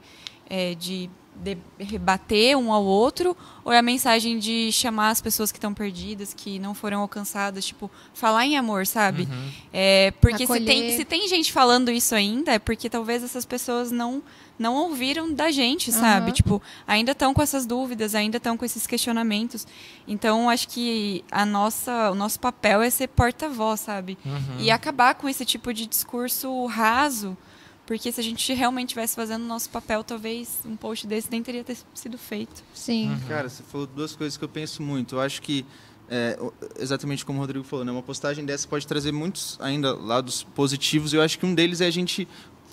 é, 0.49 0.75
de 0.75 1.11
de- 1.35 1.59
rebater 1.79 2.57
um 2.57 2.73
ao 2.73 2.85
outro? 2.85 3.37
Ou 3.65 3.73
é 3.73 3.79
a 3.79 3.83
mensagem 3.83 4.39
de 4.39 4.71
chamar 4.73 5.11
as 5.11 5.21
pessoas 5.21 5.51
que 5.51 5.59
estão 5.59 5.73
perdidas, 5.73 6.35
que 6.35 6.59
não 6.59 6.75
foram 6.75 7.01
alcançadas, 7.01 7.65
tipo, 7.65 7.91
falar 8.13 8.47
em 8.47 8.57
amor, 8.57 8.87
sabe? 8.87 9.29
É, 9.73 10.13
porque 10.21 10.47
se 10.47 10.61
tem, 10.61 10.97
se 10.97 11.05
tem 11.05 11.29
gente 11.29 11.53
falando 11.53 11.91
isso 11.91 12.15
ainda, 12.15 12.53
é 12.53 12.59
porque 12.59 12.91
talvez 12.91 13.23
essas 13.23 13.45
pessoas 13.45 13.91
não 13.91 14.23
não 14.63 14.75
ouviram 14.77 15.33
da 15.35 15.51
gente, 15.51 15.91
sabe? 15.93 16.27
Aham. 16.27 16.33
Tipo, 16.33 16.63
ainda 16.87 17.13
estão 17.13 17.35
com 17.35 17.43
essas 17.43 17.67
dúvidas, 17.67 18.15
ainda 18.15 18.37
estão 18.39 18.57
com 18.57 18.65
esses 18.65 18.87
questionamentos. 18.87 19.67
Então, 20.09 20.49
acho 20.49 20.69
que 20.69 21.25
a 21.31 21.45
nossa, 21.45 22.11
o 22.11 22.15
nosso 22.15 22.39
papel 22.41 22.81
é 22.81 22.89
ser 22.89 23.09
porta-voz, 23.09 23.81
sabe? 23.81 24.17
E 24.59 24.71
acabar 24.71 25.15
com 25.17 25.29
esse 25.29 25.45
tipo 25.45 25.75
de 25.75 25.87
discurso 25.87 26.65
raso, 26.67 27.37
porque 27.85 28.11
se 28.13 28.21
a 28.21 28.25
gente 28.25 28.53
realmente 28.55 28.89
estivesse 28.91 29.17
fazendo 29.17 29.43
o 29.43 29.47
nosso 29.49 29.69
papel, 29.69 30.05
talvez 30.05 30.61
um 30.65 30.77
post 30.77 31.07
desse 31.07 31.29
nem 31.31 31.43
teria 31.43 31.65
ter 31.65 31.77
sido 31.93 32.17
feito. 32.17 32.63
Sim. 32.73 33.15
Cara, 33.29 33.49
você 33.49 33.63
falou 33.65 33.87
duas 33.87 34.15
coisas 34.15 34.37
que 34.39 34.45
eu 34.45 34.49
penso 34.49 34.81
muito. 34.83 35.17
Eu 35.17 35.21
acho 35.21 35.43
que, 35.43 35.67
é, 36.09 36.39
o- 36.41 36.53
exatamente 36.79 37.25
como 37.25 37.39
o 37.39 37.41
Rodrigo 37.41 37.65
falou, 37.65 37.85
né, 37.85 37.91
uma 37.91 38.03
postagem 38.03 38.45
dessa 38.45 38.69
pode 38.69 38.87
trazer 38.87 39.11
muitos 39.13 39.59
ainda 39.61 39.95
lados 39.95 40.45
positivos. 40.55 41.13
E 41.13 41.17
eu 41.17 41.23
acho 41.23 41.39
que 41.39 41.45
um 41.45 41.55
deles 41.55 41.81
é 41.81 41.87
a 41.87 41.91
gente 41.91 42.27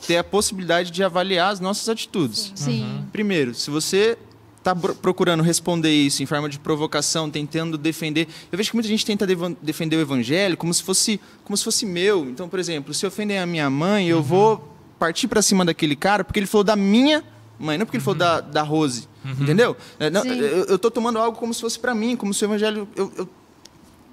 ter 0.07 0.17
a 0.17 0.23
possibilidade 0.23 0.91
de 0.91 1.03
avaliar 1.03 1.51
as 1.51 1.59
nossas 1.59 1.87
atitudes. 1.89 2.51
Sim. 2.55 3.05
Primeiro, 3.11 3.53
se 3.53 3.69
você 3.69 4.17
está 4.57 4.75
procurando 4.75 5.41
responder 5.41 5.89
isso 5.91 6.21
em 6.21 6.25
forma 6.25 6.49
de 6.49 6.59
provocação, 6.59 7.29
tentando 7.29 7.77
defender, 7.77 8.27
eu 8.51 8.57
vejo 8.57 8.69
que 8.71 8.75
muita 8.75 8.89
gente 8.89 9.05
tenta 9.05 9.25
defender 9.61 9.95
o 9.95 10.01
evangelho 10.01 10.57
como 10.57 10.73
se 10.73 10.83
fosse 10.83 11.19
como 11.43 11.55
se 11.55 11.63
fosse 11.63 11.85
meu. 11.85 12.25
Então, 12.29 12.49
por 12.49 12.59
exemplo, 12.59 12.93
se 12.93 13.05
ofendem 13.05 13.39
a 13.39 13.45
minha 13.45 13.69
mãe, 13.69 14.07
eu 14.07 14.21
vou 14.21 14.75
partir 14.99 15.27
para 15.27 15.41
cima 15.41 15.63
daquele 15.63 15.95
cara 15.95 16.23
porque 16.25 16.39
ele 16.39 16.45
falou 16.47 16.63
da 16.63 16.75
minha 16.75 17.23
mãe, 17.57 17.77
não 17.77 17.85
porque 17.85 17.97
ele 17.97 18.03
falou 18.03 18.17
da, 18.19 18.41
da 18.41 18.61
Rose, 18.61 19.07
entendeu? 19.39 19.75
É, 19.99 20.09
não, 20.09 20.23
eu, 20.25 20.65
eu 20.65 20.79
tô 20.79 20.89
tomando 20.91 21.19
algo 21.19 21.37
como 21.37 21.53
se 21.53 21.61
fosse 21.61 21.79
para 21.79 21.95
mim, 21.95 22.15
como 22.17 22.33
se 22.33 22.43
o 22.43 22.47
evangelho 22.47 22.87
eu, 22.95 23.11
eu- 23.17 23.29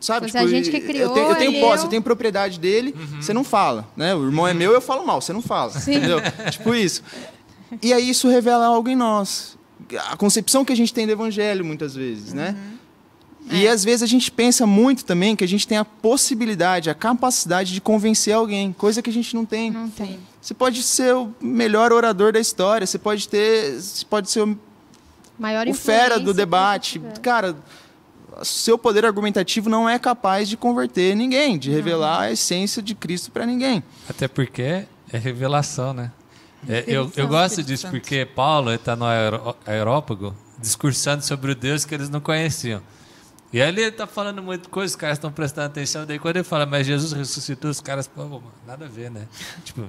Sabe, 0.01 0.27
Fosse 0.27 0.39
a 0.39 0.47
gente 0.47 0.71
que 0.71 0.77
eu 0.77 0.83
criou, 0.83 1.15
tenho, 1.15 1.29
eu 1.29 1.35
tenho 1.37 1.57
é 1.57 1.61
posse, 1.61 1.77
meu. 1.77 1.85
eu 1.85 1.91
tenho 1.91 2.03
propriedade 2.03 2.61
dele, 2.61 2.95
você 3.21 3.33
não 3.33 3.43
fala, 3.43 3.89
né? 3.97 4.15
O 4.15 4.25
irmão 4.25 4.47
é 4.47 4.53
meu, 4.53 4.73
eu 4.73 4.81
falo 4.81 5.07
mal, 5.07 5.21
você 5.21 5.33
não 5.33 5.41
fala, 5.41 5.73
entendeu? 5.77 6.19
tipo 6.53 6.75
isso. 6.75 7.03
E 7.83 7.93
aí 7.93 8.11
isso 8.11 8.29
revela 8.29 8.67
algo 8.67 8.89
em 8.89 8.97
nós. 8.97 9.57
A 10.11 10.17
concepção 10.17 10.65
que 10.65 10.73
a 10.73 10.77
gente 10.77 10.93
tem 10.93 11.07
do 11.07 11.13
evangelho, 11.13 11.65
muitas 11.65 11.95
vezes, 11.95 12.35
né? 12.35 12.57
E 13.51 13.69
às 13.69 13.85
vezes 13.85 14.03
a 14.03 14.07
gente 14.07 14.31
pensa 14.31 14.67
muito 14.67 15.05
também 15.05 15.37
que 15.37 15.45
a 15.45 15.49
gente 15.49 15.69
tem 15.69 15.79
a 15.79 15.85
possibilidade, 15.85 16.91
a 16.91 16.95
capacidade 16.95 17.73
de 17.73 17.81
convencer 17.81 18.35
alguém, 18.35 18.73
coisa 18.73 19.01
que 19.01 19.09
a 19.09 19.13
gente 19.13 19.35
não 19.35 19.45
tem. 19.45 19.71
Não 19.71 19.89
tem. 19.89 20.19
Você 20.41 20.53
pode 20.53 20.83
ser 20.83 21.15
o 21.15 21.33
melhor 21.41 21.93
orador 21.93 22.33
da 22.33 22.41
história, 22.41 22.87
você 22.87 22.99
pode 22.99 23.29
ter, 23.29 23.81
você 23.81 24.05
pode 24.05 24.31
ser 24.31 24.43
o, 24.43 24.59
Maior 25.39 25.69
o 25.69 25.75
fera 25.75 26.19
do 26.19 26.35
debate. 26.35 27.01
Cara, 27.23 27.57
seu 28.43 28.77
poder 28.79 29.05
argumentativo 29.05 29.69
não 29.71 29.89
é 29.89 29.99
capaz 29.99 30.49
de 30.49 30.57
converter 30.57 31.15
ninguém, 31.17 31.59
de 31.59 31.71
revelar 31.71 32.21
a 32.23 32.33
essência 32.33 32.83
de 32.83 32.95
Cristo 32.95 33.31
para 33.31 33.47
ninguém. 33.47 33.83
Até 34.09 34.29
porque 34.29 34.85
é 35.13 35.19
revelação, 35.19 35.93
né? 35.93 36.11
É, 36.69 36.85
eu, 36.87 37.11
eu 37.17 37.29
gosto 37.29 37.63
disso 37.63 37.89
porque 37.89 38.25
Paulo 38.27 38.73
está 38.73 38.97
no 38.97 39.05
aeró- 39.05 39.55
aerópago 39.65 40.35
discursando 40.59 41.23
sobre 41.23 41.53
o 41.53 41.55
Deus 41.55 41.85
que 41.85 41.95
eles 41.95 42.09
não 42.09 42.21
conheciam. 42.21 42.81
E 43.53 43.63
ali 43.63 43.83
ele 43.83 43.91
está 43.91 44.07
falando 44.07 44.43
muita 44.43 44.69
coisa, 44.69 44.91
os 44.93 44.97
caras 44.97 45.17
estão 45.19 45.31
prestando 45.31 45.69
atenção. 45.69 46.05
Daí 46.05 46.19
quando 46.19 46.37
ele 46.37 46.45
fala, 46.45 46.67
mas 46.67 46.87
Jesus 46.87 47.13
ressuscitou, 47.13 47.71
os 47.71 47.81
caras, 47.81 48.09
pô, 48.09 48.25
mano, 48.25 48.43
nada 48.67 48.87
a 48.87 48.89
ver, 48.89 49.11
né? 49.11 49.29
tipo, 49.65 49.85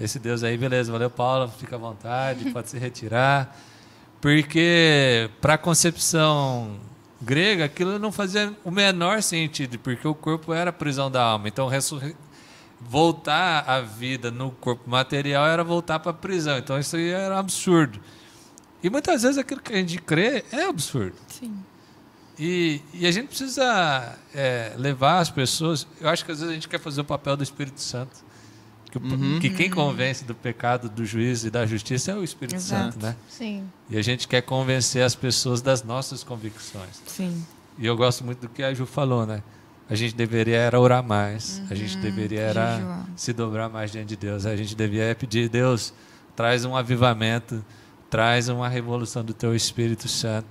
esse 0.00 0.18
Deus 0.18 0.42
aí, 0.42 0.58
beleza, 0.58 0.90
valeu 0.90 1.08
Paulo, 1.08 1.48
fica 1.56 1.76
à 1.76 1.78
vontade, 1.78 2.50
pode 2.50 2.68
se 2.70 2.78
retirar. 2.78 3.56
Porque 4.20 5.30
para 5.40 5.54
a 5.54 5.58
concepção 5.58 6.76
grega, 7.20 7.64
aquilo 7.64 7.98
não 7.98 8.12
fazia 8.12 8.54
o 8.64 8.70
menor 8.70 9.22
sentido, 9.22 9.78
porque 9.78 10.06
o 10.06 10.14
corpo 10.14 10.52
era 10.52 10.70
a 10.70 10.72
prisão 10.72 11.10
da 11.10 11.22
alma. 11.22 11.48
Então, 11.48 11.66
ressurre- 11.68 12.16
voltar 12.80 13.60
à 13.68 13.80
vida 13.80 14.30
no 14.30 14.50
corpo 14.50 14.88
material 14.88 15.46
era 15.46 15.64
voltar 15.64 15.98
para 15.98 16.10
a 16.10 16.14
prisão. 16.14 16.58
Então, 16.58 16.78
isso 16.78 16.96
aí 16.96 17.08
era 17.08 17.38
absurdo. 17.38 18.00
E 18.82 18.90
muitas 18.90 19.22
vezes 19.22 19.38
aquilo 19.38 19.60
que 19.60 19.72
a 19.72 19.76
gente 19.76 19.98
crê 19.98 20.44
é 20.52 20.64
absurdo. 20.64 21.16
Sim. 21.28 21.56
E, 22.38 22.82
e 22.92 23.06
a 23.06 23.10
gente 23.10 23.28
precisa 23.28 24.14
é, 24.34 24.74
levar 24.76 25.20
as 25.20 25.30
pessoas. 25.30 25.86
Eu 25.98 26.08
acho 26.10 26.22
que 26.24 26.30
às 26.30 26.38
vezes 26.38 26.50
a 26.52 26.54
gente 26.54 26.68
quer 26.68 26.78
fazer 26.78 27.00
o 27.00 27.04
papel 27.04 27.36
do 27.36 27.42
Espírito 27.42 27.80
Santo. 27.80 28.14
Que, 29.00 29.14
o- 29.14 29.40
que 29.40 29.50
quem 29.50 29.70
convence 29.70 30.24
do 30.24 30.34
pecado, 30.34 30.88
do 30.88 31.04
juízo 31.04 31.46
e 31.48 31.50
da 31.50 31.64
justiça 31.66 32.12
é 32.12 32.14
o 32.14 32.22
Espírito 32.24 32.56
Exato. 32.56 32.92
Santo, 32.94 33.02
né? 33.04 33.16
Sim. 33.28 33.64
E 33.90 33.96
a 33.96 34.02
gente 34.02 34.26
quer 34.28 34.42
convencer 34.42 35.02
as 35.02 35.14
pessoas 35.14 35.60
das 35.62 35.82
nossas 35.82 36.22
convicções. 36.24 37.00
Sim. 37.06 37.44
E 37.78 37.86
eu 37.86 37.96
gosto 37.96 38.24
muito 38.24 38.40
do 38.40 38.48
que 38.48 38.62
a 38.62 38.72
Ju 38.72 38.86
falou, 38.86 39.26
né? 39.26 39.42
A 39.88 39.94
gente 39.94 40.14
deveria 40.16 40.56
era 40.56 40.80
orar 40.80 41.02
mais. 41.02 41.62
A 41.70 41.74
gente 41.74 41.96
deveria 41.98 42.40
era 42.40 42.76
jejuar. 42.76 43.06
se 43.16 43.32
dobrar 43.32 43.68
mais 43.68 43.92
diante 43.92 44.08
de 44.08 44.16
Deus. 44.16 44.44
A 44.46 44.56
gente 44.56 44.74
deveria 44.74 45.14
pedir, 45.14 45.48
Deus, 45.48 45.92
traz 46.34 46.64
um 46.64 46.74
avivamento, 46.74 47.64
traz 48.10 48.48
uma 48.48 48.68
revolução 48.68 49.24
do 49.24 49.32
teu 49.32 49.54
Espírito 49.54 50.08
Santo, 50.08 50.48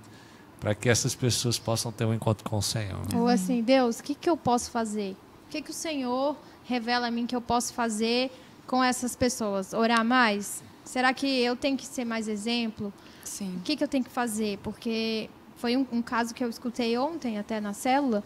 para 0.60 0.74
que 0.74 0.88
essas 0.88 1.14
pessoas 1.14 1.60
possam 1.60 1.92
ter 1.92 2.06
um 2.06 2.14
encontro 2.14 2.50
com 2.50 2.58
o 2.58 2.62
Senhor. 2.62 3.02
Ou 3.14 3.28
assim, 3.28 3.62
Deus, 3.62 4.00
o 4.00 4.04
que, 4.04 4.16
que 4.16 4.30
eu 4.30 4.38
posso 4.38 4.72
fazer? 4.72 5.18
O 5.48 5.50
que, 5.52 5.62
que 5.62 5.72
o 5.72 5.74
Senhor 5.74 6.38
revela 6.66 7.08
a 7.08 7.12
mim 7.12 7.26
que 7.26 7.36
eu 7.36 7.42
posso 7.42 7.74
fazer 7.74 8.30
com 8.68 8.84
essas 8.84 9.16
pessoas? 9.16 9.74
Orar 9.74 10.04
mais? 10.04 10.64
Será 10.84 11.14
que 11.14 11.26
eu 11.28 11.56
tenho 11.56 11.78
que 11.78 11.86
ser 11.86 12.06
mais 12.06 12.28
exemplo? 12.28 12.94
Sim. 13.24 13.56
O 13.58 13.62
que, 13.62 13.76
que 13.76 13.84
eu 13.84 13.88
tenho 13.88 14.04
que 14.04 14.12
fazer? 14.12 14.60
Porque 14.64 15.30
foi 15.58 15.76
um, 15.78 15.86
um 15.92 16.02
caso 16.02 16.34
que 16.34 16.44
eu 16.44 16.50
escutei 16.50 16.98
ontem, 16.98 17.40
até 17.40 17.60
na 17.60 17.74
célula, 17.74 18.24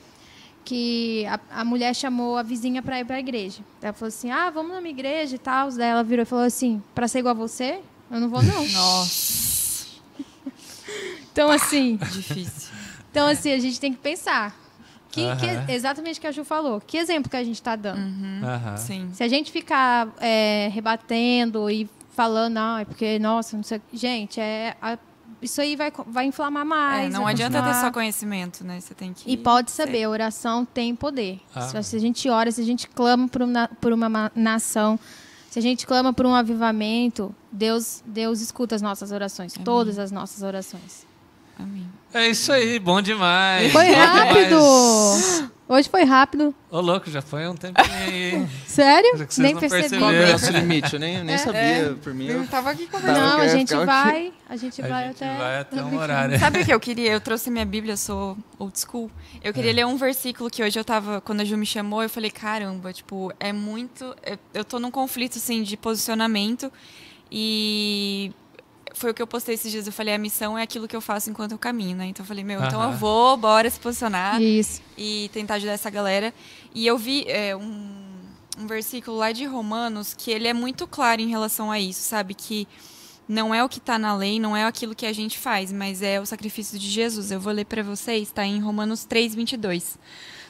que 0.65 1.25
a, 1.25 1.61
a 1.61 1.65
mulher 1.65 1.95
chamou 1.95 2.37
a 2.37 2.43
vizinha 2.43 2.81
para 2.81 2.99
ir 2.99 3.05
para 3.05 3.15
a 3.15 3.19
igreja. 3.19 3.61
Ela 3.81 3.93
falou 3.93 4.09
assim: 4.09 4.29
ah, 4.29 4.49
vamos 4.49 4.71
na 4.73 4.81
minha 4.81 4.91
igreja 4.93 5.35
e 5.35 5.39
tal. 5.39 5.71
Daí 5.71 5.89
ela 5.89 6.03
virou 6.03 6.23
e 6.23 6.25
falou 6.25 6.43
assim: 6.45 6.83
para 6.93 7.07
ser 7.07 7.19
igual 7.19 7.31
a 7.33 7.37
você? 7.37 7.79
Eu 8.11 8.19
não 8.19 8.29
vou, 8.29 8.41
não. 8.41 8.67
Nossa, 8.69 9.85
Então, 11.31 11.49
assim, 11.51 11.95
difícil. 12.11 12.69
então, 13.09 13.27
assim, 13.27 13.51
a 13.53 13.59
gente 13.59 13.79
tem 13.79 13.93
que 13.93 13.99
pensar. 13.99 14.55
Que, 15.11 15.25
Aham. 15.25 15.65
que- 15.65 15.71
exatamente 15.71 16.17
o 16.19 16.21
que 16.21 16.27
a 16.27 16.31
Ju 16.31 16.43
falou. 16.43 16.79
Que 16.79 16.97
exemplo 16.97 17.29
que 17.29 17.35
a 17.37 17.43
gente 17.43 17.55
está 17.55 17.75
dando? 17.75 17.99
Aham. 18.45 18.77
Sim. 18.77 19.09
Se 19.13 19.23
a 19.23 19.27
gente 19.27 19.51
ficar 19.51 20.07
é, 20.19 20.69
rebatendo 20.71 21.69
e 21.69 21.89
falando, 22.15 22.57
ah, 22.57 22.81
é 22.81 22.85
porque, 22.85 23.17
nossa, 23.19 23.55
não 23.57 23.63
sei. 23.63 23.81
Gente, 23.91 24.39
é, 24.39 24.75
a- 24.81 24.97
isso 25.41 25.61
aí 25.61 25.75
vai, 25.75 25.91
vai 26.07 26.25
inflamar 26.25 26.65
mais. 26.65 27.07
É, 27.07 27.09
não 27.09 27.23
vai 27.23 27.33
adianta 27.33 27.53
ter 27.57 27.63
continuar. 27.63 27.81
só 27.81 27.91
conhecimento, 27.91 28.63
né? 28.63 28.79
Você 28.79 28.93
tem 28.93 29.13
que. 29.13 29.29
E 29.31 29.37
pode 29.37 29.71
saber, 29.71 30.03
a 30.03 30.09
oração 30.09 30.65
tem 30.65 30.93
poder. 30.95 31.39
Ah. 31.55 31.81
Se 31.81 31.95
a 31.95 31.99
gente 31.99 32.29
ora, 32.29 32.51
se 32.51 32.61
a 32.61 32.65
gente 32.65 32.87
clama 32.87 33.27
por 33.27 33.41
uma, 33.41 33.67
por 33.79 33.93
uma 33.93 34.09
ma- 34.09 34.31
nação, 34.35 34.99
se 35.49 35.57
a 35.57 35.61
gente 35.61 35.87
clama 35.87 36.11
por 36.13 36.25
um 36.25 36.35
avivamento, 36.35 37.33
Deus, 37.51 38.03
Deus 38.05 38.41
escuta 38.41 38.75
as 38.75 38.81
nossas 38.81 39.11
orações, 39.11 39.53
todas 39.63 39.97
as 39.97 40.11
nossas 40.11 40.43
orações. 40.43 41.07
Amém. 41.59 41.85
É 42.13 42.27
isso 42.27 42.51
aí, 42.51 42.79
bom 42.79 43.01
demais. 43.01 43.71
Foi 43.71 43.85
bom 43.87 43.93
rápido! 43.95 44.49
demais. 44.49 45.49
Hoje 45.71 45.87
foi 45.87 46.03
rápido. 46.03 46.55
Ô, 46.71 46.79
louco, 46.81 47.11
já 47.11 47.21
foi 47.21 47.47
um 47.47 47.55
tempinho 47.55 47.85
aí. 47.95 48.47
Sério? 48.65 49.11
Vocês 49.15 49.37
Nem 49.37 49.53
não 49.53 49.59
percebi. 49.59 49.99
Qual 49.99 50.11
é 50.11 50.19
o 50.19 50.23
É. 50.23 50.31
nosso 50.31 50.51
limite? 50.51 50.93
Eu 50.95 50.99
nem, 50.99 51.17
eu 51.17 51.23
nem 51.23 51.37
sabia, 51.37 51.95
por 52.01 52.11
mim. 52.11 52.25
Eu... 52.25 52.47
tava 52.47 52.71
aqui 52.71 52.87
Tá, 52.87 52.99
Não, 52.99 53.33
eu 53.37 53.41
a 53.41 53.47
gente 53.49 53.75
vai. 53.75 54.33
A 54.49 54.55
gente 54.55 54.81
A 54.81 54.87
vai 54.87 55.07
gente 55.09 55.23
até. 55.23 55.37
vai 55.37 55.59
até 55.59 55.83
um 55.83 55.95
horário. 55.95 56.39
Sabe 56.39 56.61
o 56.61 56.65
que 56.65 56.73
eu 56.73 56.79
queria? 56.79 57.11
Eu 57.11 57.21
trouxe 57.21 57.51
minha 57.51 57.65
Bíblia, 57.65 57.93
eu 57.93 57.97
sou 57.97 58.35
old 58.57 58.79
school. 58.79 59.11
Eu 59.43 59.53
queria 59.53 59.71
ler 59.71 59.85
um 59.85 59.95
versículo 59.95 60.49
que 60.49 60.63
hoje 60.63 60.79
eu 60.79 60.83
tava, 60.83 61.21
quando 61.21 61.41
a 61.41 61.45
Ju 61.45 61.55
me 61.55 61.67
chamou, 61.67 62.01
eu 62.01 62.09
falei, 62.09 62.31
caramba, 62.31 62.91
tipo, 62.91 63.31
é 63.39 63.53
muito. 63.53 64.15
Eu, 64.25 64.39
eu 64.55 64.65
tô 64.65 64.79
num 64.79 64.89
conflito, 64.89 65.37
assim, 65.37 65.61
de 65.61 65.77
posicionamento. 65.77 66.73
E 67.31 68.31
foi 68.93 69.11
o 69.11 69.13
que 69.13 69.21
eu 69.21 69.27
postei 69.27 69.55
esses 69.55 69.71
dias. 69.71 69.87
Eu 69.87 69.93
falei, 69.93 70.13
a 70.13 70.17
missão 70.17 70.57
é 70.57 70.63
aquilo 70.63 70.87
que 70.87 70.95
eu 70.95 71.01
faço 71.01 71.29
enquanto 71.29 71.53
eu 71.53 71.57
caminho, 71.57 71.95
né? 71.95 72.05
Então 72.07 72.23
eu 72.23 72.27
falei, 72.27 72.43
meu, 72.43 72.63
então 72.63 72.81
eu 72.83 72.91
vou, 72.93 73.37
bora 73.37 73.69
se 73.69 73.79
posicionar 73.79 74.41
Isso. 74.41 74.81
e 74.97 75.29
tentar 75.33 75.55
ajudar 75.55 75.73
essa 75.73 75.89
galera. 75.89 76.33
E 76.73 76.85
eu 76.85 76.97
vi 76.97 77.25
é, 77.27 77.55
um, 77.55 78.09
um 78.57 78.67
versículo 78.67 79.17
lá 79.17 79.31
de 79.31 79.45
Romanos 79.45 80.13
que 80.13 80.31
ele 80.31 80.47
é 80.47 80.53
muito 80.53 80.85
claro 80.85 81.21
em 81.21 81.29
relação 81.29 81.71
a 81.71 81.79
isso, 81.79 82.01
sabe? 82.01 82.33
Que 82.33 82.67
não 83.27 83.53
é 83.53 83.63
o 83.63 83.69
que 83.69 83.77
está 83.77 83.99
na 83.99 84.15
lei, 84.15 84.39
não 84.39 84.57
é 84.57 84.65
aquilo 84.65 84.95
que 84.95 85.05
a 85.05 85.13
gente 85.13 85.37
faz, 85.37 85.71
mas 85.71 86.01
é 86.01 86.19
o 86.19 86.25
sacrifício 86.25 86.79
de 86.79 86.89
Jesus. 86.89 87.31
Eu 87.31 87.39
vou 87.39 87.53
ler 87.53 87.65
para 87.65 87.83
vocês, 87.83 88.23
está 88.23 88.43
em 88.43 88.59
Romanos 88.59 89.05
3, 89.05 89.35
22. 89.35 89.97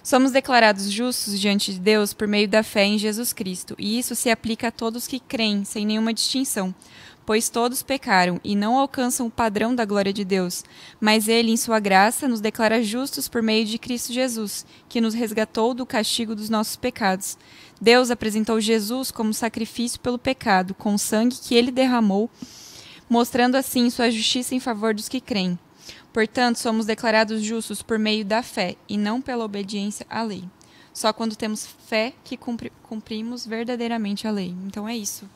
Somos 0.01 0.31
declarados 0.31 0.89
justos 0.89 1.39
diante 1.39 1.73
de 1.73 1.79
Deus 1.79 2.13
por 2.13 2.27
meio 2.27 2.47
da 2.47 2.63
fé 2.63 2.85
em 2.85 2.97
Jesus 2.97 3.33
Cristo, 3.33 3.75
e 3.77 3.99
isso 3.99 4.15
se 4.15 4.29
aplica 4.29 4.69
a 4.69 4.71
todos 4.71 5.07
que 5.07 5.19
creem, 5.19 5.65
sem 5.65 5.85
nenhuma 5.85 6.13
distinção. 6.13 6.73
Pois 7.29 7.47
todos 7.47 7.83
pecaram 7.83 8.41
e 8.43 8.55
não 8.55 8.75
alcançam 8.75 9.27
o 9.27 9.29
padrão 9.29 9.75
da 9.75 9.85
glória 9.85 10.11
de 10.11 10.25
Deus, 10.25 10.63
mas 10.99 11.27
Ele, 11.27 11.51
em 11.51 11.57
Sua 11.57 11.79
graça, 11.79 12.27
nos 12.27 12.41
declara 12.41 12.81
justos 12.81 13.27
por 13.27 13.43
meio 13.43 13.63
de 13.65 13.77
Cristo 13.77 14.11
Jesus, 14.11 14.65
que 14.89 14.99
nos 14.99 15.13
resgatou 15.13 15.75
do 15.75 15.85
castigo 15.85 16.33
dos 16.33 16.49
nossos 16.49 16.75
pecados. 16.75 17.37
Deus 17.79 18.09
apresentou 18.09 18.59
Jesus 18.59 19.11
como 19.11 19.31
sacrifício 19.31 19.99
pelo 19.99 20.17
pecado, 20.17 20.73
com 20.73 20.95
o 20.95 20.97
sangue 20.97 21.37
que 21.39 21.53
Ele 21.53 21.69
derramou 21.69 22.31
mostrando 23.07 23.53
assim 23.53 23.91
sua 23.91 24.09
justiça 24.09 24.55
em 24.55 24.59
favor 24.59 24.95
dos 24.95 25.07
que 25.07 25.21
creem. 25.21 25.59
Portanto, 26.11 26.57
somos 26.57 26.87
declarados 26.87 27.43
justos 27.43 27.83
por 27.83 27.99
meio 27.99 28.25
da 28.25 28.41
fé 28.41 28.75
e 28.89 28.97
não 28.97 29.21
pela 29.21 29.45
obediência 29.45 30.03
à 30.09 30.23
lei. 30.23 30.45
Só 30.91 31.13
quando 31.13 31.35
temos 31.35 31.67
fé 31.85 32.11
que 32.23 32.35
cumpri 32.35 32.71
cumprimos 32.81 33.45
verdadeiramente 33.45 34.27
a 34.27 34.31
lei. 34.31 34.55
Então 34.65 34.89
é 34.89 34.97
isso. 34.97 35.29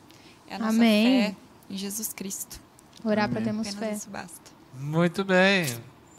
É 0.48 0.56
a 0.56 0.58
nossa 0.58 0.70
Amém. 0.72 1.22
fé 1.22 1.43
em 1.70 1.76
Jesus 1.76 2.12
Cristo. 2.12 2.60
Orar 3.04 3.28
para 3.28 3.40
termos 3.40 3.68
Apenas 3.68 3.88
fé. 3.90 3.92
isso 3.96 4.10
basta. 4.10 4.50
Muito 4.78 5.24
bem. 5.24 5.66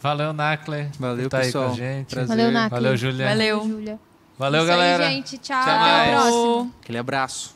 Valeu, 0.01 0.33
Nacle. 0.33 0.89
Valeu, 0.99 1.29
tá 1.29 1.39
pessoal. 1.39 1.63
aí 1.63 1.69
com 1.69 1.73
a 1.73 1.77
gente. 1.77 2.07
Prazer. 2.09 2.27
Valeu, 2.27 2.51
Nath. 2.51 2.71
Valeu, 2.71 2.97
Juliana. 2.97 3.31
Valeu. 3.31 3.67
Júlia. 3.67 3.99
Valeu, 4.37 4.63
Isso 4.63 4.71
aí, 4.71 4.77
galera. 4.77 5.05
gente. 5.09 5.37
Tchau. 5.39 5.57
Até 5.59 5.71
Até 5.71 5.79
a 5.79 5.97
mais. 5.97 6.11
próxima. 6.35 6.71
Aquele 6.81 6.97
abraço. 6.97 7.55